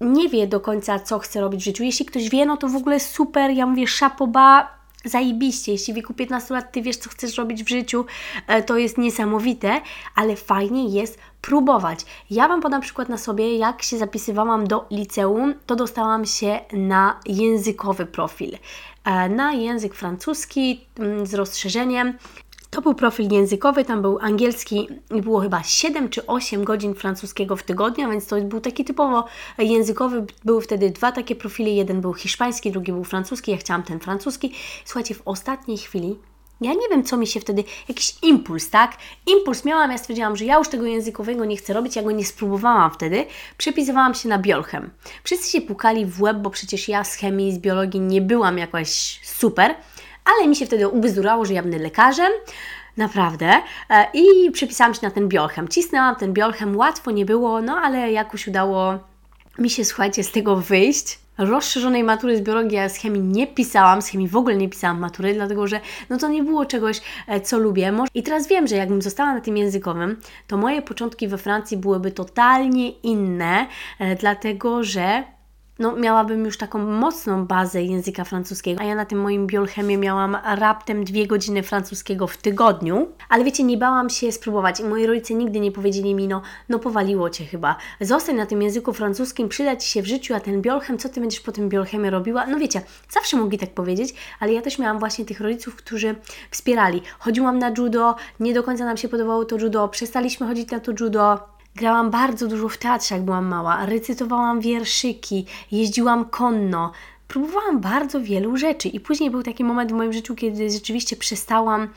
nie 0.00 0.28
wie 0.28 0.46
do 0.46 0.60
końca, 0.60 0.98
co 0.98 1.18
chce 1.18 1.40
robić 1.40 1.60
w 1.60 1.64
życiu. 1.64 1.84
Jeśli 1.84 2.06
ktoś 2.06 2.28
wie, 2.28 2.46
no 2.46 2.56
to 2.56 2.68
w 2.68 2.76
ogóle 2.76 3.00
super, 3.00 3.50
ja 3.50 3.66
mówię 3.66 3.86
szapoba, 3.86 4.78
zajebiście. 5.04 5.72
Jeśli 5.72 5.92
w 5.92 5.96
wieku 5.96 6.14
15 6.14 6.54
lat 6.54 6.72
Ty 6.72 6.82
wiesz, 6.82 6.96
co 6.96 7.10
chcesz 7.10 7.38
robić 7.38 7.64
w 7.64 7.68
życiu, 7.68 8.04
e, 8.46 8.62
to 8.62 8.76
jest 8.76 8.98
niesamowite, 8.98 9.80
ale 10.14 10.36
fajnie 10.36 10.88
jest 10.88 11.18
próbować. 11.40 12.00
Ja 12.30 12.48
Wam 12.48 12.60
podam 12.60 12.80
przykład 12.80 13.08
na 13.08 13.18
sobie, 13.18 13.56
jak 13.56 13.82
się 13.82 13.98
zapisywałam 13.98 14.66
do 14.66 14.86
liceum, 14.90 15.54
to 15.66 15.76
dostałam 15.76 16.26
się 16.26 16.60
na 16.72 17.20
językowy 17.26 18.06
profil. 18.06 18.58
E, 19.04 19.28
na 19.28 19.52
język 19.52 19.94
francuski 19.94 20.86
mm, 20.98 21.26
z 21.26 21.34
rozszerzeniem. 21.34 22.18
To 22.74 22.82
był 22.82 22.94
profil 22.94 23.32
językowy, 23.32 23.84
tam 23.84 24.02
był 24.02 24.18
angielski 24.18 24.88
i 25.14 25.22
było 25.22 25.40
chyba 25.40 25.62
7 25.62 26.08
czy 26.08 26.26
8 26.26 26.64
godzin 26.64 26.94
francuskiego 26.94 27.56
w 27.56 27.62
tygodniu, 27.62 28.10
więc 28.10 28.26
to 28.26 28.40
był 28.40 28.60
taki 28.60 28.84
typowo 28.84 29.24
językowy. 29.58 30.26
Były 30.44 30.62
wtedy 30.62 30.90
dwa 30.90 31.12
takie 31.12 31.36
profile, 31.36 31.70
jeden 31.70 32.00
był 32.00 32.14
hiszpański, 32.14 32.72
drugi 32.72 32.92
był 32.92 33.04
francuski. 33.04 33.50
Ja 33.50 33.56
chciałam 33.56 33.82
ten 33.82 34.00
francuski. 34.00 34.52
Słuchajcie, 34.84 35.14
w 35.14 35.22
ostatniej 35.24 35.78
chwili 35.78 36.16
ja 36.60 36.72
nie 36.72 36.88
wiem, 36.90 37.04
co 37.04 37.16
mi 37.16 37.26
się 37.26 37.40
wtedy, 37.40 37.64
jakiś 37.88 38.14
impuls, 38.22 38.70
tak? 38.70 38.96
Impuls 39.26 39.64
miałam, 39.64 39.90
ja 39.90 39.98
stwierdziłam, 39.98 40.36
że 40.36 40.44
ja 40.44 40.58
już 40.58 40.68
tego 40.68 40.86
językowego 40.86 41.44
nie 41.44 41.56
chcę 41.56 41.72
robić, 41.72 41.96
ja 41.96 42.02
go 42.02 42.10
nie 42.10 42.24
spróbowałam 42.24 42.90
wtedy. 42.90 43.26
Przepisywałam 43.58 44.14
się 44.14 44.28
na 44.28 44.38
biolchem. 44.38 44.90
Wszyscy 45.24 45.50
się 45.50 45.60
pukali 45.60 46.06
w 46.06 46.22
łeb, 46.22 46.36
bo 46.36 46.50
przecież 46.50 46.88
ja 46.88 47.04
z 47.04 47.14
chemii, 47.14 47.52
z 47.52 47.58
biologii 47.58 48.00
nie 48.00 48.20
byłam 48.20 48.58
jakoś 48.58 49.20
super, 49.22 49.74
ale 50.24 50.48
mi 50.48 50.56
się 50.56 50.66
wtedy 50.66 50.88
ubzdurało, 50.88 51.44
że 51.44 51.54
ja 51.54 51.62
będę 51.62 51.78
lekarzem. 51.78 52.32
Naprawdę. 52.96 53.52
E, 53.90 54.06
I 54.14 54.50
przepisałam 54.50 54.94
się 54.94 55.00
na 55.02 55.10
ten 55.10 55.28
biolchem. 55.28 55.68
Cisnęłam 55.68 56.16
ten 56.16 56.32
biolchem, 56.32 56.76
łatwo 56.76 57.10
nie 57.10 57.24
było, 57.24 57.62
no 57.62 57.76
ale 57.76 58.12
jakoś 58.12 58.48
udało 58.48 58.98
mi 59.58 59.70
się, 59.70 59.84
słuchajcie, 59.84 60.24
z 60.24 60.32
tego 60.32 60.56
wyjść 60.56 61.18
rozszerzonej 61.38 62.04
matury 62.04 62.36
z 62.36 62.40
biologii, 62.40 62.76
ja 62.76 62.88
z 62.88 62.96
chemii 62.96 63.22
nie 63.22 63.46
pisałam, 63.46 64.02
z 64.02 64.08
chemii 64.08 64.28
w 64.28 64.36
ogóle 64.36 64.56
nie 64.56 64.68
pisałam 64.68 64.98
matury, 64.98 65.34
dlatego 65.34 65.66
że 65.66 65.80
no 66.10 66.18
to 66.18 66.28
nie 66.28 66.42
było 66.42 66.66
czegoś, 66.66 67.00
e, 67.28 67.40
co 67.40 67.58
lubię. 67.58 67.92
I 68.14 68.22
teraz 68.22 68.48
wiem, 68.48 68.66
że 68.66 68.76
jakbym 68.76 69.02
została 69.02 69.34
na 69.34 69.40
tym 69.40 69.56
językowym, 69.56 70.20
to 70.46 70.56
moje 70.56 70.82
początki 70.82 71.28
we 71.28 71.38
Francji 71.38 71.76
byłyby 71.76 72.10
totalnie 72.10 72.90
inne, 72.90 73.66
e, 73.98 74.16
dlatego 74.16 74.84
że 74.84 75.24
no, 75.78 75.96
miałabym 75.96 76.44
już 76.44 76.58
taką 76.58 76.78
mocną 76.78 77.46
bazę 77.46 77.82
języka 77.82 78.24
francuskiego, 78.24 78.80
a 78.80 78.84
ja 78.84 78.94
na 78.94 79.04
tym 79.04 79.20
moim 79.20 79.46
biolchemie 79.46 79.98
miałam 79.98 80.36
raptem 80.44 81.04
dwie 81.04 81.26
godziny 81.26 81.62
francuskiego 81.62 82.26
w 82.26 82.36
tygodniu. 82.36 83.08
Ale 83.28 83.44
wiecie, 83.44 83.64
nie 83.64 83.76
bałam 83.76 84.10
się 84.10 84.32
spróbować 84.32 84.80
i 84.80 84.84
moi 84.84 85.06
rodzice 85.06 85.34
nigdy 85.34 85.60
nie 85.60 85.72
powiedzieli 85.72 86.14
mi, 86.14 86.28
no, 86.28 86.42
no 86.68 86.78
powaliło 86.78 87.30
Cię 87.30 87.44
chyba. 87.44 87.76
Zostań 88.00 88.36
na 88.36 88.46
tym 88.46 88.62
języku 88.62 88.92
francuskim, 88.92 89.48
przyda 89.48 89.76
Ci 89.76 89.88
się 89.88 90.02
w 90.02 90.06
życiu, 90.06 90.34
a 90.34 90.40
ten 90.40 90.62
biolchem, 90.62 90.98
co 90.98 91.08
Ty 91.08 91.20
będziesz 91.20 91.40
po 91.40 91.52
tym 91.52 91.68
biolchemie 91.68 92.10
robiła? 92.10 92.46
No 92.46 92.58
wiecie, 92.58 92.82
zawsze 93.10 93.36
mogli 93.36 93.58
tak 93.58 93.70
powiedzieć, 93.70 94.14
ale 94.40 94.52
ja 94.52 94.62
też 94.62 94.78
miałam 94.78 94.98
właśnie 94.98 95.24
tych 95.24 95.40
rodziców, 95.40 95.76
którzy 95.76 96.14
wspierali. 96.50 97.02
Chodziłam 97.18 97.58
na 97.58 97.72
judo, 97.78 98.16
nie 98.40 98.54
do 98.54 98.62
końca 98.62 98.84
nam 98.84 98.96
się 98.96 99.08
podobało 99.08 99.44
to 99.44 99.56
judo, 99.56 99.88
przestaliśmy 99.88 100.46
chodzić 100.46 100.70
na 100.70 100.80
to 100.80 100.92
judo, 101.00 101.53
Grałam 101.76 102.10
bardzo 102.10 102.46
dużo 102.46 102.68
w 102.68 102.78
teatrze, 102.78 103.14
jak 103.14 103.24
byłam 103.24 103.46
mała, 103.46 103.86
recytowałam 103.86 104.60
wierszyki, 104.60 105.46
jeździłam 105.72 106.24
konno. 106.24 106.92
Próbowałam 107.28 107.80
bardzo 107.80 108.20
wielu 108.20 108.56
rzeczy 108.56 108.88
i 108.88 109.00
później 109.00 109.30
był 109.30 109.42
taki 109.42 109.64
moment 109.64 109.92
w 109.92 109.94
moim 109.94 110.12
życiu, 110.12 110.34
kiedy 110.34 110.70
rzeczywiście 110.70 111.16
przestałam 111.16 111.88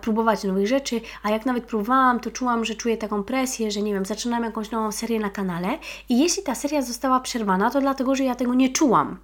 próbować 0.00 0.44
nowych 0.44 0.66
rzeczy, 0.66 1.00
a 1.22 1.30
jak 1.30 1.46
nawet 1.46 1.64
próbowałam, 1.64 2.20
to 2.20 2.30
czułam, 2.30 2.64
że 2.64 2.74
czuję 2.74 2.96
taką 2.96 3.22
presję, 3.22 3.70
że 3.70 3.82
nie 3.82 3.94
wiem, 3.94 4.04
zaczynam 4.04 4.44
jakąś 4.44 4.70
nową 4.70 4.92
serię 4.92 5.20
na 5.20 5.30
kanale 5.30 5.78
i 6.08 6.18
jeśli 6.18 6.42
ta 6.42 6.54
seria 6.54 6.82
została 6.82 7.20
przerwana, 7.20 7.70
to 7.70 7.80
dlatego, 7.80 8.14
że 8.14 8.24
ja 8.24 8.34
tego 8.34 8.54
nie 8.54 8.68
czułam. 8.68 9.18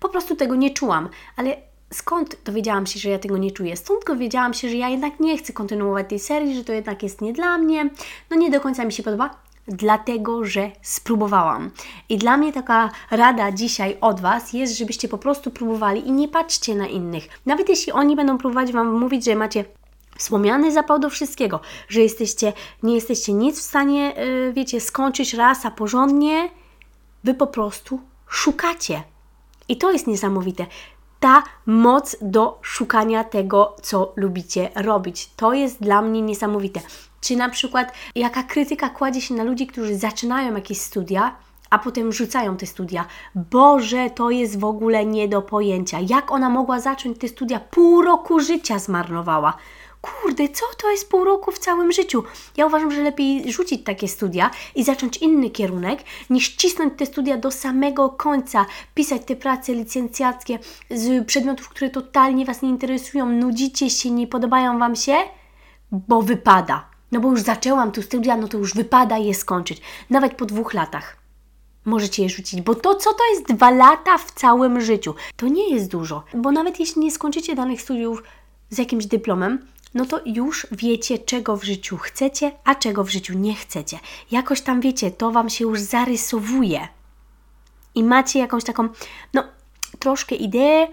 Po 0.00 0.08
prostu 0.08 0.36
tego 0.36 0.54
nie 0.54 0.70
czułam, 0.70 1.08
ale 1.36 1.56
skąd 1.92 2.36
dowiedziałam 2.44 2.86
się, 2.86 3.00
że 3.00 3.10
ja 3.10 3.18
tego 3.18 3.38
nie 3.38 3.50
czuję? 3.50 3.76
Stąd 3.76 4.06
dowiedziałam 4.06 4.54
się, 4.54 4.68
że 4.68 4.76
ja 4.76 4.88
jednak 4.88 5.20
nie 5.20 5.38
chcę 5.38 5.52
kontynuować 5.52 6.08
tej 6.08 6.18
serii, 6.18 6.54
że 6.54 6.64
to 6.64 6.72
jednak 6.72 7.02
jest 7.02 7.20
nie 7.20 7.32
dla 7.32 7.58
mnie, 7.58 7.90
no 8.30 8.36
nie 8.36 8.50
do 8.50 8.60
końca 8.60 8.84
mi 8.84 8.92
się 8.92 9.02
podoba, 9.02 9.30
dlatego 9.68 10.44
że 10.44 10.70
spróbowałam. 10.82 11.70
I 12.08 12.18
dla 12.18 12.36
mnie 12.36 12.52
taka 12.52 12.90
rada 13.10 13.52
dzisiaj 13.52 13.96
od 14.00 14.20
Was 14.20 14.52
jest, 14.52 14.78
żebyście 14.78 15.08
po 15.08 15.18
prostu 15.18 15.50
próbowali 15.50 16.08
i 16.08 16.12
nie 16.12 16.28
patrzcie 16.28 16.74
na 16.74 16.86
innych. 16.86 17.28
Nawet 17.46 17.68
jeśli 17.68 17.92
oni 17.92 18.16
będą 18.16 18.38
próbować 18.38 18.72
Wam 18.72 19.00
mówić, 19.00 19.24
że 19.24 19.34
macie 19.34 19.64
wspomniany 20.18 20.72
zapał 20.72 20.98
do 20.98 21.10
wszystkiego, 21.10 21.60
że 21.88 22.00
jesteście, 22.00 22.52
nie 22.82 22.94
jesteście 22.94 23.32
nic 23.32 23.58
w 23.58 23.62
stanie, 23.62 24.14
yy, 24.16 24.52
wiecie, 24.52 24.80
skończyć 24.80 25.34
raz, 25.34 25.66
a 25.66 25.70
porządnie, 25.70 26.50
Wy 27.24 27.34
po 27.34 27.46
prostu 27.46 28.00
szukacie. 28.28 29.02
I 29.68 29.76
to 29.76 29.92
jest 29.92 30.06
niesamowite 30.06 30.66
ta 31.20 31.42
moc 31.66 32.16
do 32.22 32.58
szukania 32.62 33.24
tego, 33.24 33.76
co 33.82 34.12
lubicie 34.16 34.70
robić. 34.74 35.30
To 35.36 35.52
jest 35.52 35.82
dla 35.82 36.02
mnie 36.02 36.22
niesamowite. 36.22 36.80
Czy 37.20 37.36
na 37.36 37.48
przykład 37.48 37.92
jaka 38.14 38.42
krytyka 38.42 38.88
kładzie 38.88 39.20
się 39.20 39.34
na 39.34 39.44
ludzi, 39.44 39.66
którzy 39.66 39.96
zaczynają 39.96 40.54
jakieś 40.54 40.80
studia, 40.80 41.36
a 41.70 41.78
potem 41.78 42.12
rzucają 42.12 42.56
te 42.56 42.66
studia. 42.66 43.04
Boże, 43.34 44.10
to 44.10 44.30
jest 44.30 44.58
w 44.58 44.64
ogóle 44.64 45.06
nie 45.06 45.28
do 45.28 45.42
pojęcia. 45.42 45.98
Jak 46.08 46.32
ona 46.32 46.50
mogła 46.50 46.80
zacząć 46.80 47.18
te 47.18 47.28
studia? 47.28 47.60
Pół 47.60 48.02
roku 48.02 48.40
życia 48.40 48.78
zmarnowała. 48.78 49.56
Kurde, 50.00 50.48
co 50.48 50.66
to 50.82 50.90
jest 50.90 51.10
pół 51.10 51.24
roku 51.24 51.52
w 51.52 51.58
całym 51.58 51.92
życiu? 51.92 52.24
Ja 52.56 52.66
uważam, 52.66 52.90
że 52.90 53.02
lepiej 53.02 53.52
rzucić 53.52 53.84
takie 53.84 54.08
studia 54.08 54.50
i 54.74 54.84
zacząć 54.84 55.16
inny 55.16 55.50
kierunek, 55.50 56.04
niż 56.30 56.56
cisnąć 56.56 56.92
te 56.96 57.06
studia 57.06 57.36
do 57.36 57.50
samego 57.50 58.08
końca, 58.08 58.66
pisać 58.94 59.22
te 59.26 59.36
prace 59.36 59.74
licencjackie 59.74 60.58
z 60.90 61.26
przedmiotów, 61.26 61.68
które 61.68 61.90
totalnie 61.90 62.44
Was 62.44 62.62
nie 62.62 62.68
interesują, 62.68 63.26
nudzicie 63.26 63.90
się, 63.90 64.10
nie 64.10 64.26
podobają 64.26 64.78
Wam 64.78 64.96
się, 64.96 65.16
bo 65.92 66.22
wypada. 66.22 66.90
No 67.12 67.20
bo 67.20 67.30
już 67.30 67.40
zaczęłam 67.40 67.92
tu 67.92 68.02
studia, 68.02 68.36
no 68.36 68.48
to 68.48 68.58
już 68.58 68.74
wypada 68.74 69.18
je 69.18 69.34
skończyć. 69.34 69.80
Nawet 70.10 70.34
po 70.34 70.46
dwóch 70.46 70.74
latach 70.74 71.16
możecie 71.84 72.22
je 72.22 72.28
rzucić, 72.28 72.60
bo 72.60 72.74
to 72.74 72.94
co 72.94 73.10
to 73.10 73.24
jest 73.32 73.46
dwa 73.46 73.70
lata 73.70 74.18
w 74.18 74.30
całym 74.30 74.80
życiu? 74.80 75.14
To 75.36 75.48
nie 75.48 75.74
jest 75.74 75.90
dużo, 75.90 76.24
bo 76.34 76.52
nawet 76.52 76.80
jeśli 76.80 77.02
nie 77.02 77.10
skończycie 77.10 77.54
danych 77.54 77.82
studiów 77.82 78.22
z 78.70 78.78
jakimś 78.78 79.06
dyplomem, 79.06 79.66
no 79.94 80.06
to 80.06 80.20
już 80.26 80.66
wiecie, 80.72 81.18
czego 81.18 81.56
w 81.56 81.64
życiu 81.64 81.96
chcecie, 81.96 82.52
a 82.64 82.74
czego 82.74 83.04
w 83.04 83.08
życiu 83.08 83.38
nie 83.38 83.54
chcecie. 83.54 83.98
Jakoś 84.30 84.60
tam 84.60 84.80
wiecie, 84.80 85.10
to 85.10 85.30
Wam 85.30 85.50
się 85.50 85.64
już 85.64 85.80
zarysowuje. 85.80 86.88
I 87.94 88.04
macie 88.04 88.38
jakąś 88.38 88.64
taką, 88.64 88.88
no, 89.34 89.44
troszkę 89.98 90.34
ideę, 90.34 90.88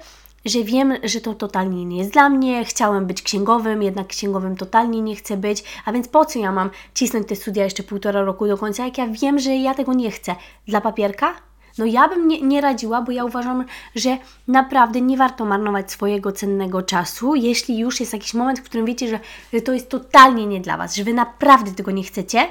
że 0.45 0.63
wiem, 0.63 0.93
że 1.03 1.21
to 1.21 1.33
totalnie 1.33 1.85
nie 1.85 1.97
jest 1.97 2.11
dla 2.11 2.29
mnie, 2.29 2.65
chciałem 2.65 3.05
być 3.05 3.21
księgowym, 3.21 3.83
jednak 3.83 4.07
księgowym 4.07 4.55
totalnie 4.55 5.01
nie 5.01 5.15
chcę 5.15 5.37
być, 5.37 5.63
a 5.85 5.91
więc 5.91 6.07
po 6.07 6.25
co 6.25 6.39
ja 6.39 6.51
mam 6.51 6.69
cisnąć 6.93 7.27
te 7.27 7.35
studia 7.35 7.63
jeszcze 7.63 7.83
półtora 7.83 8.21
roku 8.21 8.47
do 8.47 8.57
końca, 8.57 8.85
jak 8.85 8.97
ja 8.97 9.07
wiem, 9.07 9.39
że 9.39 9.55
ja 9.55 9.73
tego 9.73 9.93
nie 9.93 10.11
chcę? 10.11 10.35
Dla 10.67 10.81
papierka? 10.81 11.46
No 11.77 11.85
ja 11.85 12.07
bym 12.07 12.27
nie, 12.27 12.41
nie 12.41 12.61
radziła, 12.61 13.01
bo 13.01 13.11
ja 13.11 13.25
uważam, 13.25 13.65
że 13.95 14.17
naprawdę 14.47 15.01
nie 15.01 15.17
warto 15.17 15.45
marnować 15.45 15.91
swojego 15.91 16.31
cennego 16.31 16.81
czasu, 16.81 17.35
jeśli 17.35 17.77
już 17.77 17.99
jest 17.99 18.13
jakiś 18.13 18.33
moment, 18.33 18.59
w 18.59 18.63
którym 18.63 18.85
wiecie, 18.85 19.07
że, 19.53 19.61
to 19.61 19.73
jest 19.73 19.89
totalnie 19.89 20.47
nie 20.47 20.61
dla 20.61 20.77
Was, 20.77 20.95
że 20.95 21.03
Wy 21.03 21.13
naprawdę 21.13 21.71
tego 21.71 21.91
nie 21.91 22.03
chcecie, 22.03 22.47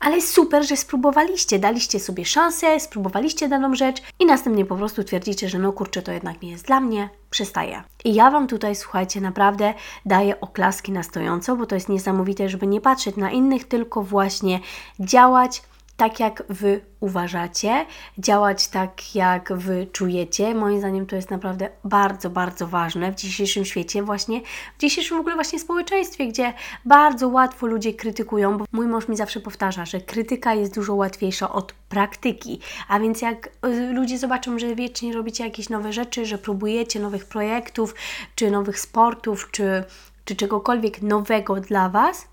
ale 0.00 0.20
super, 0.20 0.66
że 0.68 0.76
spróbowaliście, 0.76 1.58
daliście 1.58 2.00
sobie 2.00 2.24
szansę, 2.24 2.80
spróbowaliście 2.80 3.48
daną 3.48 3.74
rzecz 3.74 4.02
i 4.18 4.26
następnie 4.26 4.64
po 4.64 4.76
prostu 4.76 5.04
twierdzicie, 5.04 5.48
że 5.48 5.58
no 5.58 5.72
kurczę, 5.72 6.02
to 6.02 6.12
jednak 6.12 6.42
nie 6.42 6.50
jest 6.50 6.66
dla 6.66 6.80
mnie, 6.80 7.08
przestaję. 7.30 7.82
I 8.04 8.14
ja 8.14 8.30
Wam 8.30 8.46
tutaj, 8.46 8.76
słuchajcie, 8.76 9.20
naprawdę 9.20 9.74
daję 10.06 10.40
oklaski 10.40 10.92
na 10.92 11.02
stojąco, 11.02 11.56
bo 11.56 11.66
to 11.66 11.74
jest 11.74 11.88
niesamowite, 11.88 12.48
żeby 12.48 12.66
nie 12.66 12.80
patrzeć 12.80 13.16
na 13.16 13.30
innych, 13.30 13.68
tylko 13.68 14.02
właśnie 14.02 14.60
działać, 15.00 15.62
tak, 15.98 16.20
jak 16.20 16.42
Wy 16.48 16.80
uważacie, 17.00 17.86
działać 18.18 18.68
tak, 18.68 19.14
jak 19.14 19.52
Wy 19.52 19.86
czujecie. 19.92 20.54
Moim 20.54 20.78
zdaniem 20.78 21.06
to 21.06 21.16
jest 21.16 21.30
naprawdę 21.30 21.68
bardzo, 21.84 22.30
bardzo 22.30 22.68
ważne 22.68 23.12
w 23.12 23.14
dzisiejszym 23.14 23.64
świecie, 23.64 24.02
właśnie 24.02 24.40
w 24.78 24.80
dzisiejszym 24.80 25.16
w 25.16 25.20
ogóle 25.20 25.34
właśnie 25.34 25.58
społeczeństwie, 25.58 26.28
gdzie 26.28 26.52
bardzo 26.84 27.28
łatwo 27.28 27.66
ludzie 27.66 27.94
krytykują, 27.94 28.58
bo 28.58 28.64
mój 28.72 28.86
mąż 28.86 29.08
mi 29.08 29.16
zawsze 29.16 29.40
powtarza, 29.40 29.84
że 29.84 30.00
krytyka 30.00 30.54
jest 30.54 30.74
dużo 30.74 30.94
łatwiejsza 30.94 31.52
od 31.52 31.72
praktyki. 31.72 32.60
A 32.88 33.00
więc 33.00 33.22
jak 33.22 33.46
y, 33.66 33.92
ludzie 33.92 34.18
zobaczą, 34.18 34.58
że 34.58 34.74
wiecznie 34.74 35.12
robicie 35.12 35.44
jakieś 35.44 35.68
nowe 35.68 35.92
rzeczy, 35.92 36.26
że 36.26 36.38
próbujecie 36.38 37.00
nowych 37.00 37.24
projektów, 37.24 37.94
czy 38.34 38.50
nowych 38.50 38.80
sportów, 38.80 39.50
czy, 39.50 39.84
czy 40.24 40.36
czegokolwiek 40.36 41.02
nowego 41.02 41.60
dla 41.60 41.88
Was, 41.88 42.28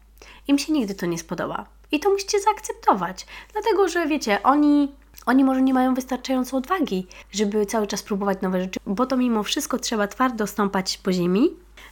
im 0.48 0.58
się 0.58 0.74
nigdy 0.74 0.96
to 0.96 1.06
nie 1.06 1.18
spodoba 1.18 1.75
i 1.96 2.00
to 2.00 2.10
musicie 2.10 2.40
zaakceptować, 2.40 3.26
dlatego 3.54 3.88
że 3.88 4.08
wiecie, 4.08 4.44
oni 4.44 4.92
oni 5.26 5.44
może 5.44 5.62
nie 5.62 5.74
mają 5.74 5.94
wystarczająco 5.94 6.58
odwagi, 6.58 7.08
żeby 7.32 7.66
cały 7.66 7.88
czas 7.88 8.04
próbować 8.04 8.42
nowe 8.42 8.62
rzeczy, 8.62 8.80
bo 8.86 9.06
to 9.06 9.18
mimo 9.18 9.44
wszystko 9.44 9.80
trzeba 9.80 10.08
twardo 10.08 10.48
stąpać 10.48 10.98
po 10.98 11.14
ziemi, 11.14 11.50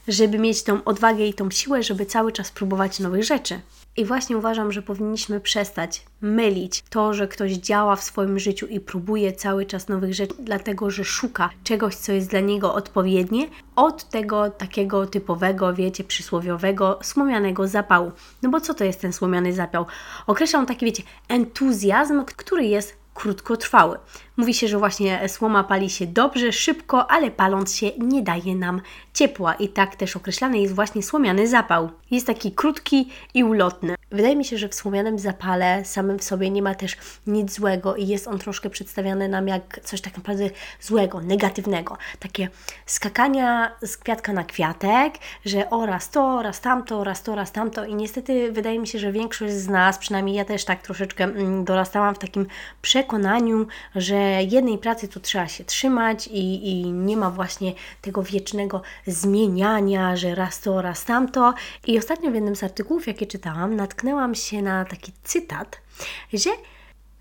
żeby 0.07 0.39
mieć 0.39 0.63
tą 0.63 0.83
odwagę 0.83 1.25
i 1.25 1.33
tą 1.33 1.51
siłę, 1.51 1.83
żeby 1.83 2.05
cały 2.05 2.31
czas 2.31 2.51
próbować 2.51 3.00
nowych 3.00 3.24
rzeczy. 3.24 3.60
I 3.97 4.05
właśnie 4.05 4.38
uważam, 4.38 4.71
że 4.71 4.81
powinniśmy 4.81 5.39
przestać 5.39 6.05
mylić 6.21 6.83
to, 6.89 7.13
że 7.13 7.27
ktoś 7.27 7.51
działa 7.51 7.95
w 7.95 8.03
swoim 8.03 8.39
życiu 8.39 8.67
i 8.67 8.79
próbuje 8.79 9.33
cały 9.33 9.65
czas 9.65 9.88
nowych 9.88 10.13
rzeczy, 10.13 10.33
dlatego 10.39 10.89
że 10.89 11.03
szuka 11.03 11.50
czegoś, 11.63 11.95
co 11.95 12.12
jest 12.12 12.29
dla 12.29 12.39
niego 12.39 12.73
odpowiednie, 12.73 13.47
od 13.75 14.09
tego 14.09 14.50
takiego 14.50 15.05
typowego, 15.05 15.73
wiecie, 15.73 16.03
przysłowiowego, 16.03 17.00
słomianego 17.03 17.67
zapału. 17.67 18.12
No 18.41 18.50
bo 18.50 18.62
co 18.62 18.73
to 18.73 18.83
jest 18.83 19.01
ten 19.01 19.13
słomiany 19.13 19.53
zapał? 19.53 19.85
Określam 20.27 20.65
taki, 20.65 20.85
wiecie, 20.85 21.03
entuzjazm, 21.29 22.25
który 22.25 22.65
jest 22.65 23.02
krótkotrwały. 23.13 23.98
Mówi 24.38 24.53
się, 24.53 24.67
że 24.67 24.77
właśnie 24.77 25.29
słoma 25.29 25.63
pali 25.63 25.89
się 25.89 26.08
dobrze, 26.08 26.51
szybko, 26.51 27.12
ale 27.12 27.32
paląc 27.32 27.75
się 27.75 27.91
nie 27.98 28.22
daje 28.22 28.55
nam 28.55 28.82
ciepła 29.13 29.53
i 29.53 29.70
tak 29.70 29.96
też 29.96 30.15
określany 30.15 30.60
jest 30.60 30.75
właśnie 30.75 31.03
słomiany 31.03 31.48
zapał. 31.48 31.89
Jest 32.12 32.27
taki 32.27 32.51
krótki 32.51 33.10
i 33.34 33.43
ulotny. 33.43 33.96
Wydaje 34.13 34.36
mi 34.36 34.46
się, 34.46 34.58
że 34.58 34.70
w 34.70 34.75
słomianym 34.75 35.20
zapale 35.20 35.86
samym 35.86 36.20
w 36.20 36.24
sobie 36.24 36.50
nie 36.50 36.62
ma 36.62 36.75
też 36.75 36.98
nic 37.27 37.53
złego 37.53 37.96
i 37.96 38.08
jest 38.08 38.27
on 38.27 38.39
troszkę 38.39 38.70
przedstawiany 38.70 39.29
nam 39.29 39.48
jak 39.48 39.79
coś 39.84 40.01
tak 40.01 40.17
naprawdę 40.17 40.50
złego, 40.82 41.22
negatywnego. 41.22 41.98
Takie 42.20 42.50
skakania 42.86 43.72
z 43.82 43.98
kwiatka 43.98 44.34
na 44.34 44.43
kwiatek, 44.43 45.13
że 45.46 45.70
o 45.70 45.86
raz 45.86 46.10
to, 46.10 46.41
raz 46.41 46.62
tamto, 46.62 47.03
raz 47.03 47.24
to, 47.24 47.36
raz 47.36 47.51
tamto 47.51 47.86
i 47.86 47.96
niestety 47.96 48.51
wydaje 48.51 48.79
mi 48.79 48.88
się, 48.88 49.00
że 49.00 49.12
większość 49.12 49.53
z 49.53 49.67
nas, 49.67 49.98
przynajmniej 49.98 50.36
ja 50.36 50.46
też 50.46 50.65
tak 50.65 50.82
troszeczkę 50.82 51.24
mm, 51.24 51.65
dorastałam 51.65 52.15
w 52.15 52.20
takim 52.20 52.48
przekonaniu, 52.82 53.67
że 53.96 54.15
jednej 54.43 54.77
pracy 54.77 55.08
to 55.08 55.20
trzeba 55.20 55.48
się 55.48 55.63
trzymać 55.63 56.27
i, 56.27 56.70
i 56.70 56.91
nie 56.91 57.17
ma 57.17 57.32
właśnie 57.32 57.74
tego 58.01 58.24
wiecznego 58.24 58.82
zmieniania, 59.08 60.15
że 60.15 60.36
raz 60.36 60.60
to, 60.60 60.82
raz 60.82 61.05
tamto. 61.05 61.53
I 61.88 61.98
ostatnio 61.98 62.32
w 62.32 62.36
jednym 62.36 62.55
z 62.55 62.63
artykułów, 62.63 63.08
jakie 63.08 63.25
czytałam, 63.25 63.75
natknęłam 63.75 64.02
się 64.36 64.62
na 64.62 64.86
taki 64.86 65.12
cytat, 65.24 65.81
że 66.33 66.50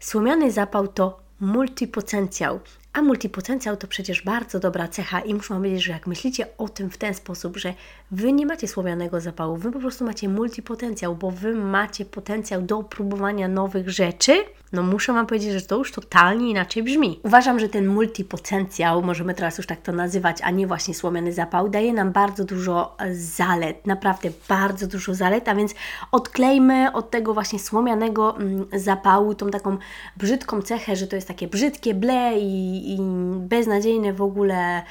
słomiany 0.01 0.51
zapał 0.51 0.89
to 0.89 1.21
multipotencjał, 1.41 2.61
a 2.93 3.03
multipotencjał 3.03 3.77
to 3.77 3.87
przecież 3.87 4.23
bardzo 4.23 4.61
dobra 4.61 4.89
cecha 4.89 5.21
i 5.21 5.35
muszę 5.35 5.55
Wam 5.55 5.63
powiedzieć, 5.63 5.85
że 5.85 5.93
jak 5.93 6.07
myślicie 6.07 6.47
o 6.59 6.69
tym 6.69 6.91
w 6.91 6.99
ten 6.99 7.15
sposób, 7.15 7.57
że 7.57 7.75
Wy 8.11 8.33
nie 8.33 8.47
macie 8.47 8.69
słomianego 8.69 9.21
zapału, 9.21 9.57
Wy 9.57 9.73
po 9.73 9.79
prostu 9.79 10.05
macie 10.05 10.29
multipotencjał, 10.29 11.17
bo 11.17 11.31
Wy 11.31 11.55
macie 11.55 12.05
potencjał 12.05 12.63
do 12.63 12.83
próbowania 12.83 13.49
nowych 13.49 13.91
rzeczy, 13.91 14.45
no 14.73 14.83
muszę 14.83 15.13
Wam 15.13 15.27
powiedzieć, 15.27 15.53
że 15.53 15.61
to 15.61 15.77
już 15.77 15.93
totalnie 15.93 16.51
inaczej 16.51 16.83
brzmi. 16.83 17.21
Uważam, 17.23 17.59
że 17.59 17.69
ten 17.69 17.87
multipotencjał, 17.87 19.03
możemy 19.03 19.35
teraz 19.35 19.59
już 19.59 19.67
tak 19.67 19.83
to 19.83 19.93
nazywać, 19.93 20.39
a 20.43 20.51
nie 20.51 20.67
właśnie 20.67 20.95
słomiany 20.95 21.33
zapał, 21.33 21.69
daje 21.69 21.93
nam 21.93 22.13
bardzo 22.13 22.45
dużo 22.45 22.97
zalet, 23.13 23.87
naprawdę 23.87 24.31
bardzo 24.49 24.87
dużo 24.87 25.15
zalet, 25.15 25.49
a 25.49 25.55
więc 25.55 25.75
odklejmy 26.13 26.93
od 26.93 27.11
tego 27.11 27.35
właśnie 27.35 27.59
słomianego 27.59 28.37
mm, 28.37 28.67
zapału 28.73 29.35
tą 29.35 29.51
taką 29.51 29.79
brzydką 30.17 30.63
cechę, 30.63 30.97
że 30.97 31.07
to 31.07 31.17
jest 31.17 31.29
takie 31.29 31.49
brzydkie, 31.49 31.95
ble 31.95 32.39
i, 32.39 32.82
i 32.83 32.99
beznadziejne 33.39 34.13
w 34.13 34.23
ogóle. 34.23 34.83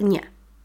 Nie 0.00 0.20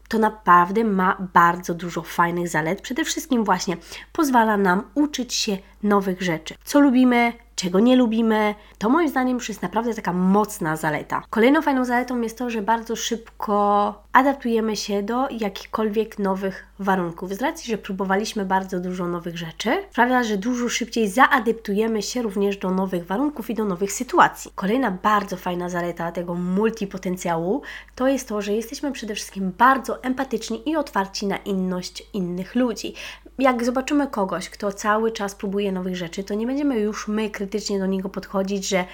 to 0.08 0.18
naprawdę 0.18 0.84
ma 0.84 1.16
bardzo 1.34 1.74
dużo 1.74 2.02
fajnych 2.02 2.48
zalet. 2.48 2.80
Przede 2.80 3.04
wszystkim 3.04 3.44
właśnie 3.44 3.76
pozwala 4.12 4.56
nam 4.56 4.82
uczyć 4.94 5.34
się 5.34 5.58
nowych 5.82 6.22
rzeczy. 6.22 6.54
Co 6.64 6.80
lubimy, 6.80 7.32
czego 7.56 7.80
nie 7.80 7.96
lubimy, 7.96 8.54
to 8.78 8.88
moim 8.88 9.08
zdaniem 9.08 9.34
już 9.34 9.48
jest 9.48 9.62
naprawdę 9.62 9.94
taka 9.94 10.12
mocna 10.12 10.76
zaleta. 10.76 11.22
Kolejną 11.30 11.62
fajną 11.62 11.84
zaletą 11.84 12.20
jest 12.20 12.38
to, 12.38 12.50
że 12.50 12.62
bardzo 12.62 12.96
szybko 12.96 13.94
adaptujemy 14.12 14.76
się 14.76 15.02
do 15.02 15.28
jakichkolwiek 15.28 16.18
nowych 16.18 16.67
warunków. 16.78 17.34
Z 17.34 17.42
racji, 17.42 17.70
że 17.70 17.78
próbowaliśmy 17.78 18.44
bardzo 18.44 18.80
dużo 18.80 19.08
nowych 19.08 19.38
rzeczy, 19.38 19.84
sprawia, 19.90 20.22
że 20.22 20.36
dużo 20.36 20.68
szybciej 20.68 21.08
zaadaptujemy 21.08 22.02
się 22.02 22.22
również 22.22 22.56
do 22.56 22.70
nowych 22.70 23.06
warunków 23.06 23.50
i 23.50 23.54
do 23.54 23.64
nowych 23.64 23.92
sytuacji. 23.92 24.52
Kolejna 24.54 24.90
bardzo 24.90 25.36
fajna 25.36 25.68
zaleta 25.68 26.12
tego 26.12 26.34
multipotencjału 26.34 27.62
to 27.94 28.08
jest 28.08 28.28
to, 28.28 28.42
że 28.42 28.52
jesteśmy 28.52 28.92
przede 28.92 29.14
wszystkim 29.14 29.52
bardzo 29.58 30.02
empatyczni 30.02 30.70
i 30.70 30.76
otwarci 30.76 31.26
na 31.26 31.36
inność 31.36 32.02
innych 32.12 32.54
ludzi. 32.54 32.94
Jak 33.38 33.64
zobaczymy 33.64 34.06
kogoś, 34.06 34.50
kto 34.50 34.72
cały 34.72 35.12
czas 35.12 35.34
próbuje 35.34 35.72
nowych 35.72 35.96
rzeczy, 35.96 36.24
to 36.24 36.34
nie 36.34 36.46
będziemy 36.46 36.78
już 36.78 37.08
my 37.08 37.30
krytycznie 37.30 37.78
do 37.78 37.86
niego 37.86 38.08
podchodzić, 38.08 38.68
że 38.68 38.84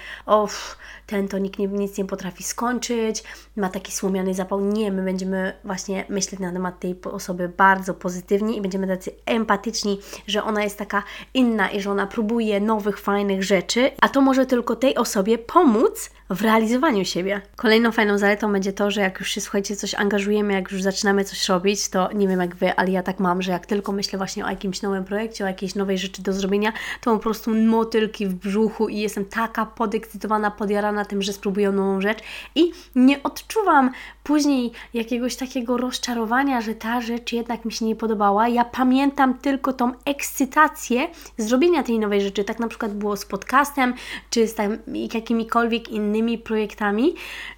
ten 1.05 1.27
to 1.27 1.37
nikt 1.37 1.59
nie, 1.59 1.67
nic 1.67 1.97
nie 1.97 2.05
potrafi 2.05 2.43
skończyć, 2.43 3.23
ma 3.55 3.69
taki 3.69 3.91
słomiany 3.91 4.33
zapał. 4.33 4.61
Nie, 4.61 4.91
my 4.91 5.03
będziemy 5.03 5.53
właśnie 5.63 6.05
myśleć 6.09 6.41
na 6.41 6.51
temat 6.51 6.79
tej 6.79 6.95
osoby 7.03 7.49
bardzo 7.49 7.93
pozytywnie 7.93 8.57
i 8.57 8.61
będziemy 8.61 8.87
tacy 8.87 9.11
empatyczni, 9.25 9.99
że 10.27 10.43
ona 10.43 10.63
jest 10.63 10.77
taka 10.77 11.03
inna 11.33 11.69
i 11.69 11.81
że 11.81 11.91
ona 11.91 12.07
próbuje 12.07 12.59
nowych, 12.59 12.99
fajnych 12.99 13.43
rzeczy, 13.43 13.91
a 14.01 14.09
to 14.09 14.21
może 14.21 14.45
tylko 14.45 14.75
tej 14.75 14.95
osobie 14.95 15.37
pomóc 15.37 16.09
w 16.29 16.41
realizowaniu 16.41 17.05
siebie. 17.05 17.41
Kolejną 17.55 17.91
fajną 17.91 18.17
zaletą 18.17 18.51
będzie 18.51 18.73
to, 18.73 18.91
że 18.91 19.01
jak 19.01 19.19
już 19.19 19.29
się 19.29 19.41
słuchajcie, 19.41 19.75
coś 19.75 19.95
angażujemy, 19.95 20.53
jak 20.53 20.71
już 20.71 20.81
zaczynamy 20.81 21.23
coś 21.23 21.49
robić, 21.49 21.89
to 21.89 22.11
nie 22.11 22.27
wiem 22.27 22.39
jak 22.39 22.55
wy, 22.55 22.75
ale 22.75 22.91
ja 22.91 23.03
tak 23.03 23.19
mam, 23.19 23.41
że 23.41 23.51
jak 23.51 23.65
tylko 23.65 23.91
myślę 23.91 24.17
właśnie 24.17 24.45
o 24.45 24.49
jakimś 24.49 24.81
nowym 24.81 25.03
projekcie, 25.03 25.43
o 25.43 25.47
jakiejś 25.47 25.75
nowej 25.75 25.97
rzeczy 25.97 26.21
do 26.21 26.33
zrobienia, 26.33 26.73
to 27.01 27.13
po 27.13 27.19
prostu 27.19 27.55
motylki 27.55 28.27
w 28.27 28.33
brzuchu 28.33 28.89
i 28.89 28.97
jestem 28.97 29.25
taka 29.25 29.65
podekscytowana, 29.65 30.51
podjarana 30.51 30.94
tym, 31.03 31.21
że 31.21 31.33
spróbuję 31.33 31.71
nową 31.71 32.01
rzecz 32.01 32.19
i 32.55 32.71
nie 32.95 33.23
odczuwam 33.23 33.91
później 34.23 34.71
jakiegoś 34.93 35.35
takiego 35.35 35.77
rozczarowania, 35.77 36.61
że 36.61 36.75
ta 36.75 37.01
rzecz 37.01 37.33
jednak 37.33 37.65
mi 37.65 37.71
się 37.71 37.85
nie 37.85 37.95
podobała. 37.95 38.47
Ja 38.47 38.65
pamiętam 38.65 39.33
tylko 39.33 39.73
tą 39.73 39.91
ekscytację 40.05 41.07
zrobienia 41.37 41.83
tej 41.83 41.99
nowej 41.99 42.21
rzeczy. 42.21 42.43
Tak 42.43 42.59
na 42.59 42.67
przykład 42.67 42.93
było 42.93 43.17
z 43.17 43.25
podcastem, 43.25 43.93
czy 44.29 44.47
z 44.47 44.55
tam 44.55 44.77
jakimikolwiek 45.13 45.89
innymi 45.89 46.37
projektami, 46.37 47.15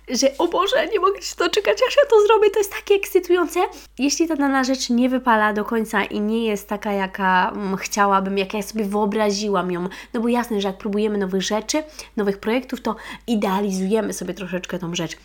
że 0.10 0.38
o 0.38 0.48
Boże, 0.48 0.88
nie 0.88 1.00
mogę 1.00 1.22
się 1.22 1.36
doczekać, 1.36 1.78
aż 1.88 1.96
ja 1.96 2.10
to 2.10 2.28
zrobię, 2.28 2.50
to 2.50 2.60
jest 2.60 2.72
takie 2.72 2.96
ekscytujące. 2.96 3.60
Jeśli 4.00 4.28
ta 4.28 4.36
dana 4.36 4.64
rzecz 4.64 4.90
nie 4.90 5.10
wypala 5.10 5.54
do 5.54 5.66
końca 5.66 6.04
i 6.04 6.20
nie 6.20 6.46
jest 6.46 6.70
taka, 6.70 6.92
jaka 6.92 7.52
mm, 7.56 7.78
chciałabym, 7.78 8.38
jak 8.38 8.54
ja 8.54 8.62
sobie 8.62 8.86
wyobraziłam 8.86 9.72
ją, 9.72 9.88
no 10.14 10.22
bo 10.22 10.28
jasne, 10.28 10.62
że 10.62 10.68
jak 10.68 10.78
próbujemy 10.78 11.18
nowych 11.18 11.42
rzeczy, 11.42 11.84
nowych 12.18 12.38
projektów, 12.38 12.82
to 12.82 12.96
idealizujemy 13.28 14.14
sobie 14.14 14.34
troszeczkę 14.34 14.80
tą 14.80 14.96
rzecz. 14.96 15.18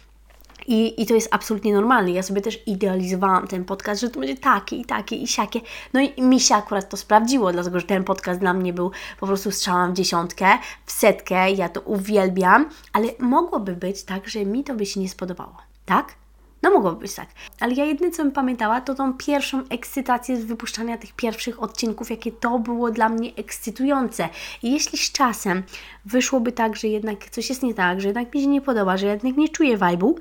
I, 0.66 1.02
I 1.02 1.06
to 1.06 1.14
jest 1.14 1.28
absolutnie 1.30 1.75
normalne. 1.75 2.11
Ja 2.11 2.23
sobie 2.23 2.40
też 2.40 2.59
idealizowałam 2.66 3.49
ten 3.49 3.64
podcast, 3.64 4.00
że 4.00 4.11
to 4.11 4.21
będzie 4.21 4.37
takie 4.37 4.76
i 4.76 4.85
takie 4.85 5.16
i 5.16 5.26
siakie. 5.26 5.61
No 5.92 6.00
i 6.00 6.23
mi 6.23 6.40
się 6.40 6.54
akurat 6.54 6.88
to 6.88 6.97
sprawdziło, 6.97 7.52
dlatego 7.52 7.80
że 7.80 7.87
ten 7.87 8.04
podcast 8.04 8.40
dla 8.40 8.54
mnie 8.54 8.73
był 8.73 8.90
po 9.21 9.26
prostu 9.26 9.50
strzałem 9.50 9.92
w 9.92 9.97
dziesiątkę, 9.97 10.47
w 10.87 10.92
setkę. 10.92 11.50
Ja 11.50 11.68
to 11.68 11.80
uwielbiam, 11.80 12.68
ale 12.92 13.09
mogłoby 13.18 13.76
być 13.76 14.04
tak, 14.04 14.28
że 14.28 14.47
mi 14.47 14.64
to 14.64 14.75
by 14.75 14.87
się 14.87 15.00
nie 15.00 15.09
spodobało. 15.09 15.56
Tak? 15.85 16.22
No 16.62 16.71
mogłoby 16.71 17.00
być 17.00 17.14
tak. 17.14 17.28
Ale 17.61 17.75
ja 17.75 17.85
jedyne, 17.85 18.11
co 18.11 18.23
bym 18.23 18.33
pamiętała, 18.33 18.81
to 18.81 18.95
tą 18.95 19.14
pierwszą 19.14 19.62
ekscytację 19.69 20.37
z 20.37 20.45
wypuszczania 20.45 20.99
tych 20.99 21.12
pierwszych 21.12 21.62
odcinków, 21.62 22.11
jakie 22.11 22.33
to 22.33 22.59
było 22.59 22.90
dla 22.90 23.09
mnie 23.09 23.35
ekscytujące. 23.37 24.28
I 24.62 24.73
jeśli 24.73 24.99
z 24.99 25.12
czasem 25.12 25.62
wyszłoby 26.04 26.52
tak, 26.52 26.76
że 26.76 26.88
jednak 26.88 27.31
coś 27.31 27.49
jest 27.49 27.62
nie 27.62 27.75
tak, 27.75 28.00
że 28.00 28.09
jednak 28.09 28.35
mi 28.35 28.40
się 28.40 28.47
nie 28.47 28.61
podoba, 28.61 28.97
że 28.97 29.07
jednak 29.07 29.37
nie 29.37 29.49
czuję 29.49 29.78
vibe'u, 29.78 30.14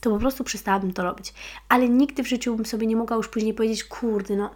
to 0.00 0.10
po 0.10 0.18
prostu 0.18 0.44
przestałabym 0.44 0.92
to 0.92 1.02
robić. 1.02 1.34
Ale 1.68 1.88
nigdy 1.88 2.22
w 2.22 2.28
życiu 2.28 2.56
bym 2.56 2.66
sobie 2.66 2.86
nie 2.86 2.96
mogła 2.96 3.16
już 3.16 3.28
później 3.28 3.54
powiedzieć, 3.54 3.84
kurde, 3.84 4.36
no, 4.36 4.50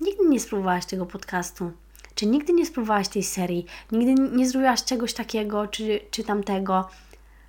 nigdy 0.00 0.28
nie 0.28 0.40
spróbowałaś 0.40 0.86
tego 0.86 1.06
podcastu. 1.06 1.72
Czy 2.14 2.26
nigdy 2.26 2.52
nie 2.52 2.66
spróbowałaś 2.66 3.08
tej 3.08 3.22
serii? 3.22 3.66
Nigdy 3.92 4.22
nie 4.36 4.48
zrobiłaś 4.48 4.84
czegoś 4.84 5.14
takiego, 5.14 5.66
czy, 5.66 6.00
czy 6.10 6.24
tamtego? 6.24 6.88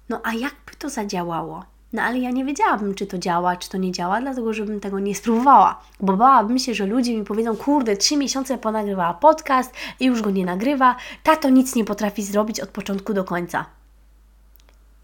No 0.10 0.22
a 0.24 0.34
jakby 0.34 0.76
to 0.80 0.90
zadziałało? 0.90 1.77
No 1.94 2.02
ale 2.02 2.20
ja 2.20 2.32
nie 2.32 2.46
wiedziałabym, 2.46 2.96
czy 2.96 3.08
to 3.08 3.18
działa, 3.18 3.56
czy 3.56 3.70
to 3.70 3.78
nie 3.78 3.92
działa, 3.92 4.22
dlatego 4.22 4.54
żebym 4.54 4.80
tego 4.80 5.00
nie 5.00 5.16
spróbowała. 5.16 5.82
Bo 6.00 6.18
bałabym 6.18 6.60
się, 6.60 6.74
że 6.74 6.86
ludzie 6.86 7.18
mi 7.18 7.26
powiedzą, 7.26 7.58
kurde, 7.58 7.98
trzy 7.98 8.18
miesiące 8.18 8.58
ponagrywała 8.58 9.14
podcast 9.14 9.74
i 10.00 10.06
już 10.06 10.22
go 10.22 10.30
nie 10.30 10.46
nagrywa, 10.46 10.96
tato 11.24 11.50
nic 11.50 11.76
nie 11.76 11.86
potrafi 11.86 12.24
zrobić 12.24 12.60
od 12.60 12.70
początku 12.70 13.14
do 13.14 13.24
końca. 13.24 13.66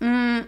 Mm, 0.01 0.43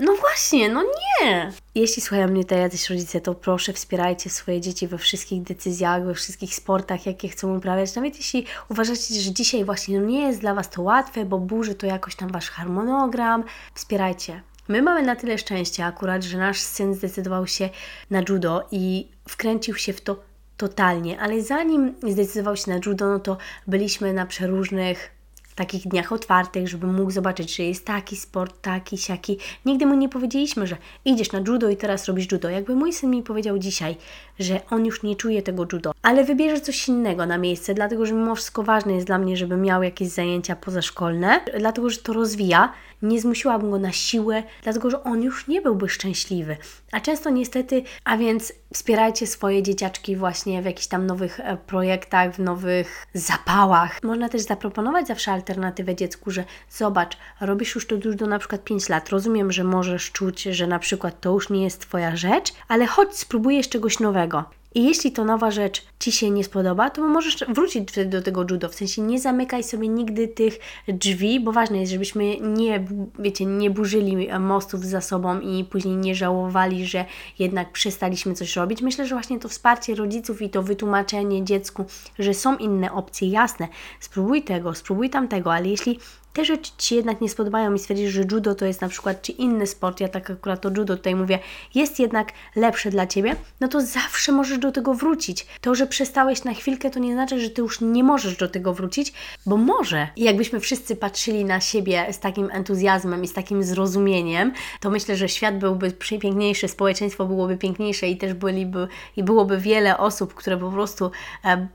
no 0.00 0.14
właśnie, 0.14 0.68
no 0.68 0.82
nie! 0.82 1.52
Jeśli 1.74 2.02
słuchają 2.02 2.28
mnie 2.28 2.44
te 2.44 2.58
jacyś 2.58 2.90
rodzice, 2.90 3.20
to 3.20 3.34
proszę 3.34 3.72
wspierajcie 3.72 4.30
swoje 4.30 4.60
dzieci 4.60 4.88
we 4.88 4.98
wszystkich 4.98 5.42
decyzjach, 5.42 6.04
we 6.04 6.14
wszystkich 6.14 6.54
sportach, 6.54 7.06
jakie 7.06 7.28
chcą 7.28 7.56
uprawiać. 7.56 7.94
Nawet 7.94 8.16
jeśli 8.16 8.46
uważacie, 8.68 9.14
że 9.14 9.32
dzisiaj 9.32 9.64
właśnie 9.64 9.98
nie 9.98 10.20
jest 10.20 10.40
dla 10.40 10.54
Was 10.54 10.70
to 10.70 10.82
łatwe, 10.82 11.24
bo 11.24 11.38
burzy 11.38 11.74
to 11.74 11.86
jakoś 11.86 12.16
tam 12.16 12.32
Wasz 12.32 12.50
harmonogram, 12.50 13.44
wspierajcie. 13.74 14.42
My 14.68 14.82
mamy 14.82 15.02
na 15.02 15.16
tyle 15.16 15.38
szczęścia 15.38 15.86
akurat, 15.86 16.22
że 16.22 16.38
nasz 16.38 16.60
syn 16.60 16.94
zdecydował 16.94 17.46
się 17.46 17.70
na 18.10 18.22
judo 18.28 18.68
i 18.70 19.08
wkręcił 19.28 19.74
się 19.74 19.92
w 19.92 20.00
to 20.00 20.22
totalnie, 20.56 21.20
ale 21.20 21.42
zanim 21.42 21.94
zdecydował 22.08 22.56
się 22.56 22.70
na 22.70 22.80
judo, 22.86 23.08
no 23.08 23.18
to 23.18 23.36
byliśmy 23.66 24.12
na 24.12 24.26
przeróżnych 24.26 25.18
takich 25.58 25.88
dniach 25.88 26.12
otwartych, 26.12 26.68
żeby 26.68 26.86
mógł 26.86 27.10
zobaczyć, 27.10 27.56
że 27.56 27.62
jest 27.62 27.84
taki 27.84 28.16
sport, 28.16 28.60
taki, 28.62 28.98
siaki. 28.98 29.38
Nigdy 29.64 29.86
mu 29.86 29.94
nie 29.94 30.08
powiedzieliśmy, 30.08 30.66
że 30.66 30.76
idziesz 31.04 31.32
na 31.32 31.38
judo 31.38 31.68
i 31.68 31.76
teraz 31.76 32.06
robisz 32.06 32.32
judo. 32.32 32.48
Jakby 32.48 32.74
mój 32.74 32.92
syn 32.92 33.10
mi 33.10 33.22
powiedział 33.22 33.58
dzisiaj, 33.58 33.96
że 34.38 34.60
on 34.70 34.86
już 34.86 35.02
nie 35.02 35.16
czuje 35.16 35.42
tego 35.42 35.66
judo, 35.72 35.92
ale 36.02 36.24
wybierze 36.24 36.60
coś 36.60 36.88
innego 36.88 37.26
na 37.26 37.38
miejsce, 37.38 37.74
dlatego 37.74 38.06
że 38.06 38.14
mimo 38.14 38.34
wszystko 38.34 38.62
ważne 38.62 38.94
jest 38.94 39.06
dla 39.06 39.18
mnie, 39.18 39.36
żeby 39.36 39.56
miał 39.56 39.82
jakieś 39.82 40.08
zajęcia 40.08 40.56
pozaszkolne, 40.56 41.40
dlatego 41.58 41.90
że 41.90 41.98
to 41.98 42.12
rozwija. 42.12 42.72
Nie 43.02 43.20
zmusiłabym 43.20 43.70
go 43.70 43.78
na 43.78 43.92
siłę, 43.92 44.42
dlatego 44.62 44.90
że 44.90 45.04
on 45.04 45.22
już 45.22 45.48
nie 45.48 45.62
byłby 45.62 45.88
szczęśliwy. 45.88 46.56
A 46.92 47.00
często 47.00 47.30
niestety, 47.30 47.82
a 48.04 48.16
więc 48.16 48.52
wspierajcie 48.74 49.26
swoje 49.26 49.62
dzieciaczki 49.62 50.16
właśnie 50.16 50.62
w 50.62 50.64
jakichś 50.64 50.86
tam 50.86 51.06
nowych 51.06 51.40
e, 51.40 51.56
projektach, 51.56 52.34
w 52.34 52.38
nowych 52.38 53.06
zapałach. 53.14 54.02
Można 54.02 54.28
też 54.28 54.42
zaproponować 54.42 55.06
zawsze 55.06 55.32
alternatywę 55.32 55.94
dziecku, 55.94 56.30
że 56.30 56.44
zobacz, 56.70 57.16
robisz 57.40 57.74
już 57.74 57.86
to 57.86 57.94
już 57.94 58.16
do 58.16 58.26
na 58.26 58.38
przykład 58.38 58.64
5 58.64 58.88
lat. 58.88 59.08
Rozumiem, 59.08 59.52
że 59.52 59.64
możesz 59.64 60.12
czuć, 60.12 60.42
że 60.42 60.66
na 60.66 60.78
przykład 60.78 61.20
to 61.20 61.32
już 61.32 61.50
nie 61.50 61.64
jest 61.64 61.80
Twoja 61.80 62.16
rzecz, 62.16 62.52
ale 62.68 62.86
chodź 62.86 63.16
spróbujesz 63.16 63.68
czegoś 63.68 64.00
nowego. 64.00 64.27
I 64.74 64.84
jeśli 64.84 65.12
to 65.12 65.24
nowa 65.24 65.50
rzecz 65.50 65.82
Ci 65.98 66.12
się 66.12 66.30
nie 66.30 66.44
spodoba, 66.44 66.90
to 66.90 67.02
możesz 67.02 67.36
wrócić 67.48 67.90
wtedy 67.90 68.10
do 68.10 68.22
tego 68.22 68.44
judo. 68.50 68.68
W 68.68 68.74
sensie 68.74 69.02
nie 69.02 69.20
zamykaj 69.20 69.64
sobie 69.64 69.88
nigdy 69.88 70.28
tych 70.28 70.58
drzwi, 70.88 71.40
bo 71.40 71.52
ważne 71.52 71.78
jest, 71.78 71.92
żebyśmy 71.92 72.40
nie, 72.40 72.84
wiecie, 73.18 73.46
nie 73.46 73.70
burzyli 73.70 74.28
mostów 74.40 74.84
za 74.84 75.00
sobą 75.00 75.40
i 75.40 75.64
później 75.64 75.96
nie 75.96 76.14
żałowali, 76.14 76.86
że 76.86 77.04
jednak 77.38 77.72
przestaliśmy 77.72 78.34
coś 78.34 78.56
robić. 78.56 78.82
Myślę, 78.82 79.06
że 79.06 79.14
właśnie 79.14 79.38
to 79.38 79.48
wsparcie 79.48 79.94
rodziców 79.94 80.42
i 80.42 80.50
to 80.50 80.62
wytłumaczenie 80.62 81.44
dziecku, 81.44 81.84
że 82.18 82.34
są 82.34 82.56
inne 82.56 82.92
opcje, 82.92 83.28
jasne, 83.28 83.68
spróbuj 84.00 84.42
tego, 84.42 84.74
spróbuj 84.74 85.10
tamtego, 85.10 85.54
ale 85.54 85.68
jeśli 85.68 85.98
te 86.38 86.44
rzeczy 86.44 86.70
Ci 86.78 86.94
jednak 86.94 87.20
nie 87.20 87.28
spodobają 87.28 87.74
i 87.74 87.78
stwierdzisz, 87.78 88.12
że 88.12 88.22
judo 88.32 88.54
to 88.54 88.66
jest 88.66 88.80
na 88.80 88.88
przykład, 88.88 89.22
czy 89.22 89.32
inny 89.32 89.66
sport, 89.66 90.00
ja 90.00 90.08
tak 90.08 90.30
akurat 90.30 90.60
to 90.60 90.68
judo 90.68 90.96
tutaj 90.96 91.14
mówię, 91.14 91.38
jest 91.74 91.98
jednak 91.98 92.32
lepsze 92.56 92.90
dla 92.90 93.06
Ciebie, 93.06 93.36
no 93.60 93.68
to 93.68 93.80
zawsze 93.80 94.32
możesz 94.32 94.58
do 94.58 94.72
tego 94.72 94.94
wrócić. 94.94 95.46
To, 95.60 95.74
że 95.74 95.86
przestałeś 95.86 96.44
na 96.44 96.54
chwilkę, 96.54 96.90
to 96.90 96.98
nie 96.98 97.12
znaczy, 97.12 97.40
że 97.40 97.50
Ty 97.50 97.62
już 97.62 97.80
nie 97.80 98.04
możesz 98.04 98.36
do 98.36 98.48
tego 98.48 98.74
wrócić, 98.74 99.12
bo 99.46 99.56
może. 99.56 100.08
I 100.16 100.24
jakbyśmy 100.24 100.60
wszyscy 100.60 100.96
patrzyli 100.96 101.44
na 101.44 101.60
siebie 101.60 102.06
z 102.12 102.18
takim 102.18 102.50
entuzjazmem 102.52 103.24
i 103.24 103.28
z 103.28 103.32
takim 103.32 103.64
zrozumieniem, 103.64 104.52
to 104.80 104.90
myślę, 104.90 105.16
że 105.16 105.28
świat 105.28 105.58
byłby 105.58 105.92
piękniejszy, 105.92 106.68
społeczeństwo 106.68 107.24
byłoby 107.24 107.56
piękniejsze 107.56 108.08
i 108.08 108.16
też 108.16 108.34
byliby, 108.34 108.88
i 109.16 109.22
byłoby 109.22 109.58
wiele 109.58 109.98
osób, 109.98 110.34
które 110.34 110.56
po 110.56 110.70
prostu 110.70 111.10
e, 111.44 111.68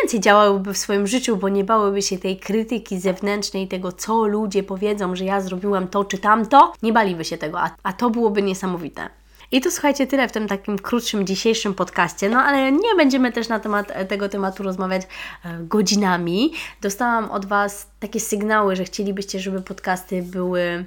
więcej 0.00 0.20
działałyby 0.20 0.74
w 0.74 0.78
swoim 0.78 1.06
życiu, 1.06 1.36
bo 1.36 1.48
nie 1.48 1.64
bałyby 1.64 2.02
się 2.02 2.18
tej 2.18 2.36
krytyki 2.36 3.00
zewnętrznej, 3.00 3.68
tego 3.68 3.87
tego, 3.88 3.92
co 3.92 4.26
ludzie 4.26 4.62
powiedzą, 4.62 5.16
że 5.16 5.24
ja 5.24 5.40
zrobiłam 5.40 5.88
to 5.88 6.04
czy 6.04 6.18
tamto, 6.18 6.72
nie 6.82 6.92
baliby 6.92 7.24
się 7.24 7.38
tego, 7.38 7.60
a, 7.60 7.70
a 7.82 7.92
to 7.92 8.10
byłoby 8.10 8.42
niesamowite. 8.42 9.08
I 9.52 9.60
to 9.60 9.70
słuchajcie, 9.70 10.06
tyle 10.06 10.28
w 10.28 10.32
tym 10.32 10.48
takim 10.48 10.78
krótszym 10.78 11.26
dzisiejszym 11.26 11.74
podcaście, 11.74 12.28
no 12.28 12.38
ale 12.38 12.72
nie 12.72 12.94
będziemy 12.96 13.32
też 13.32 13.48
na 13.48 13.60
temat 13.60 13.90
e, 13.90 14.04
tego 14.04 14.28
tematu 14.28 14.62
rozmawiać 14.62 15.02
e, 15.02 15.58
godzinami. 15.60 16.52
Dostałam 16.80 17.30
od 17.30 17.46
Was 17.46 17.86
takie 18.00 18.20
sygnały, 18.20 18.76
że 18.76 18.84
chcielibyście, 18.84 19.40
żeby 19.40 19.62
podcasty 19.62 20.22
były 20.22 20.84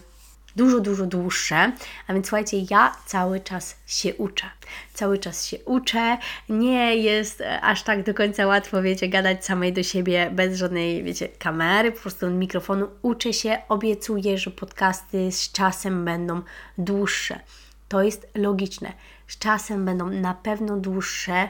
dużo, 0.55 0.79
dużo 0.79 1.05
dłuższe. 1.05 1.71
A 2.07 2.13
więc 2.13 2.27
słuchajcie, 2.27 2.57
ja 2.69 2.95
cały 3.05 3.39
czas 3.39 3.75
się 3.87 4.15
uczę. 4.15 4.45
Cały 4.93 5.17
czas 5.17 5.45
się 5.45 5.57
uczę. 5.65 6.17
Nie 6.49 6.95
jest 6.95 7.41
e, 7.41 7.61
aż 7.61 7.83
tak 7.83 8.03
do 8.03 8.13
końca 8.13 8.47
łatwo, 8.47 8.81
wiecie, 8.81 9.09
gadać 9.09 9.45
samej 9.45 9.73
do 9.73 9.83
siebie 9.83 10.31
bez 10.31 10.57
żadnej, 10.57 11.03
wiecie, 11.03 11.27
kamery, 11.27 11.91
po 11.91 11.99
prostu 11.99 12.29
mikrofonu. 12.29 12.87
Uczę 13.01 13.33
się, 13.33 13.57
obiecuję, 13.69 14.37
że 14.37 14.51
podcasty 14.51 15.31
z 15.31 15.51
czasem 15.51 16.05
będą 16.05 16.41
dłuższe. 16.77 17.39
To 17.87 18.03
jest 18.03 18.27
logiczne. 18.35 18.93
Z 19.27 19.37
czasem 19.37 19.85
będą 19.85 20.09
na 20.09 20.33
pewno 20.33 20.77
dłuższe 20.77 21.49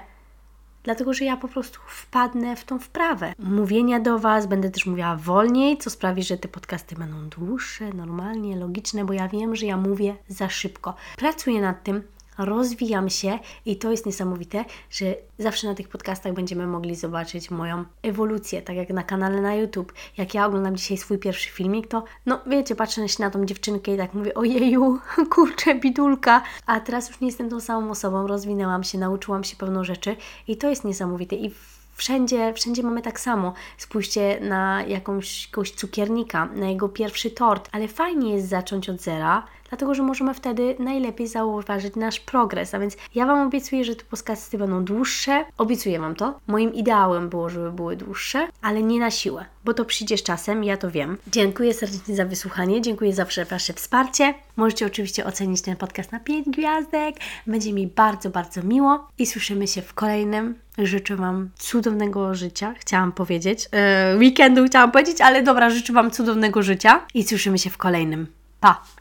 dlatego 0.83 1.13
że 1.13 1.25
ja 1.25 1.37
po 1.37 1.47
prostu 1.47 1.79
wpadnę 1.87 2.55
w 2.55 2.63
tą 2.63 2.79
wprawę. 2.79 3.33
Mówienia 3.39 3.99
do 3.99 4.19
Was 4.19 4.47
będę 4.47 4.69
też 4.69 4.85
mówiła 4.85 5.15
wolniej, 5.15 5.77
co 5.77 5.89
sprawi, 5.89 6.23
że 6.23 6.37
te 6.37 6.47
podcasty 6.47 6.95
będą 6.95 7.29
dłuższe, 7.29 7.89
normalnie, 7.93 8.55
logiczne, 8.55 9.05
bo 9.05 9.13
ja 9.13 9.27
wiem, 9.27 9.55
że 9.55 9.65
ja 9.65 9.77
mówię 9.77 10.15
za 10.27 10.49
szybko. 10.49 10.95
Pracuję 11.17 11.61
nad 11.61 11.83
tym, 11.83 12.03
rozwijam 12.45 13.09
się 13.09 13.39
i 13.65 13.75
to 13.75 13.91
jest 13.91 14.05
niesamowite, 14.05 14.65
że 14.89 15.15
zawsze 15.39 15.67
na 15.67 15.75
tych 15.75 15.89
podcastach 15.89 16.33
będziemy 16.33 16.67
mogli 16.67 16.95
zobaczyć 16.95 17.51
moją 17.51 17.85
ewolucję, 18.03 18.61
tak 18.61 18.75
jak 18.75 18.89
na 18.89 19.03
kanale 19.03 19.41
na 19.41 19.55
YouTube. 19.55 19.93
Jak 20.17 20.33
ja 20.33 20.45
oglądam 20.45 20.75
dzisiaj 20.75 20.97
swój 20.97 21.17
pierwszy 21.17 21.49
filmik, 21.49 21.87
to 21.87 22.03
no 22.25 22.39
wiecie, 22.47 22.75
patrzę 22.75 23.09
się 23.09 23.23
na 23.23 23.29
tą 23.29 23.45
dziewczynkę 23.45 23.93
i 23.93 23.97
tak 23.97 24.13
mówię, 24.13 24.33
ojeju, 24.33 24.99
kurczę, 25.35 25.75
bidulka, 25.75 26.43
a 26.65 26.79
teraz 26.79 27.09
już 27.09 27.19
nie 27.19 27.27
jestem 27.27 27.49
tą 27.49 27.59
samą 27.59 27.91
osobą, 27.91 28.27
rozwinęłam 28.27 28.83
się, 28.83 28.97
nauczyłam 28.97 29.43
się 29.43 29.55
pewną 29.55 29.83
rzeczy 29.83 30.15
i 30.47 30.57
to 30.57 30.69
jest 30.69 30.83
niesamowite 30.83 31.35
i 31.35 31.51
Wszędzie, 31.95 32.53
wszędzie 32.53 32.83
mamy 32.83 33.01
tak 33.01 33.19
samo. 33.19 33.53
Spójrzcie 33.77 34.39
na 34.41 34.83
jakąś, 34.83 35.45
jakąś 35.45 35.71
cukiernika, 35.71 36.45
na 36.45 36.69
jego 36.69 36.89
pierwszy 36.89 37.31
tort, 37.31 37.69
ale 37.71 37.87
fajnie 37.87 38.33
jest 38.33 38.47
zacząć 38.47 38.89
od 38.89 39.01
zera, 39.01 39.47
dlatego 39.71 39.95
że 39.95 40.03
możemy 40.03 40.33
wtedy 40.33 40.75
najlepiej 40.79 41.27
zauważyć 41.27 41.95
nasz 41.95 42.19
progres. 42.19 42.73
A 42.73 42.79
więc 42.79 42.97
ja 43.15 43.25
Wam 43.25 43.47
obiecuję, 43.47 43.83
że 43.83 43.95
te 43.95 44.03
podcasty 44.03 44.57
będą 44.57 44.85
dłuższe. 44.85 45.45
Obiecuję 45.57 45.99
Wam 45.99 46.15
to. 46.15 46.39
Moim 46.47 46.73
ideałem 46.73 47.29
było, 47.29 47.49
żeby 47.49 47.71
były 47.71 47.95
dłuższe, 47.95 48.47
ale 48.61 48.83
nie 48.83 48.99
na 48.99 49.11
siłę, 49.11 49.45
bo 49.65 49.73
to 49.73 49.85
przyjdzie 49.85 50.17
z 50.17 50.23
czasem, 50.23 50.63
ja 50.63 50.77
to 50.77 50.91
wiem. 50.91 51.17
Dziękuję 51.27 51.73
serdecznie 51.73 52.15
za 52.15 52.25
wysłuchanie, 52.25 52.81
dziękuję 52.81 53.13
za 53.13 53.25
Wasze 53.49 53.73
wsparcie. 53.73 54.33
Możecie 54.55 54.85
oczywiście 54.85 55.25
ocenić 55.25 55.61
ten 55.61 55.75
podcast 55.75 56.11
na 56.11 56.19
5 56.19 56.49
gwiazdek. 56.49 57.15
Będzie 57.47 57.73
mi 57.73 57.87
bardzo, 57.87 58.29
bardzo 58.29 58.63
miło 58.63 59.07
i 59.17 59.25
słyszymy 59.25 59.67
się 59.67 59.81
w 59.81 59.93
kolejnym. 59.93 60.55
Życzę 60.77 61.15
Wam 61.15 61.49
cudownego 61.57 62.35
życia, 62.35 62.73
chciałam 62.77 63.11
powiedzieć. 63.11 63.69
Yy, 64.11 64.17
weekendu 64.17 64.65
chciałam 64.65 64.91
powiedzieć, 64.91 65.21
ale 65.21 65.43
dobra, 65.43 65.69
życzę 65.69 65.93
Wam 65.93 66.11
cudownego 66.11 66.63
życia 66.63 67.05
i 67.13 67.23
słyszymy 67.23 67.59
się 67.59 67.69
w 67.69 67.77
kolejnym. 67.77 68.27
Pa! 68.59 68.83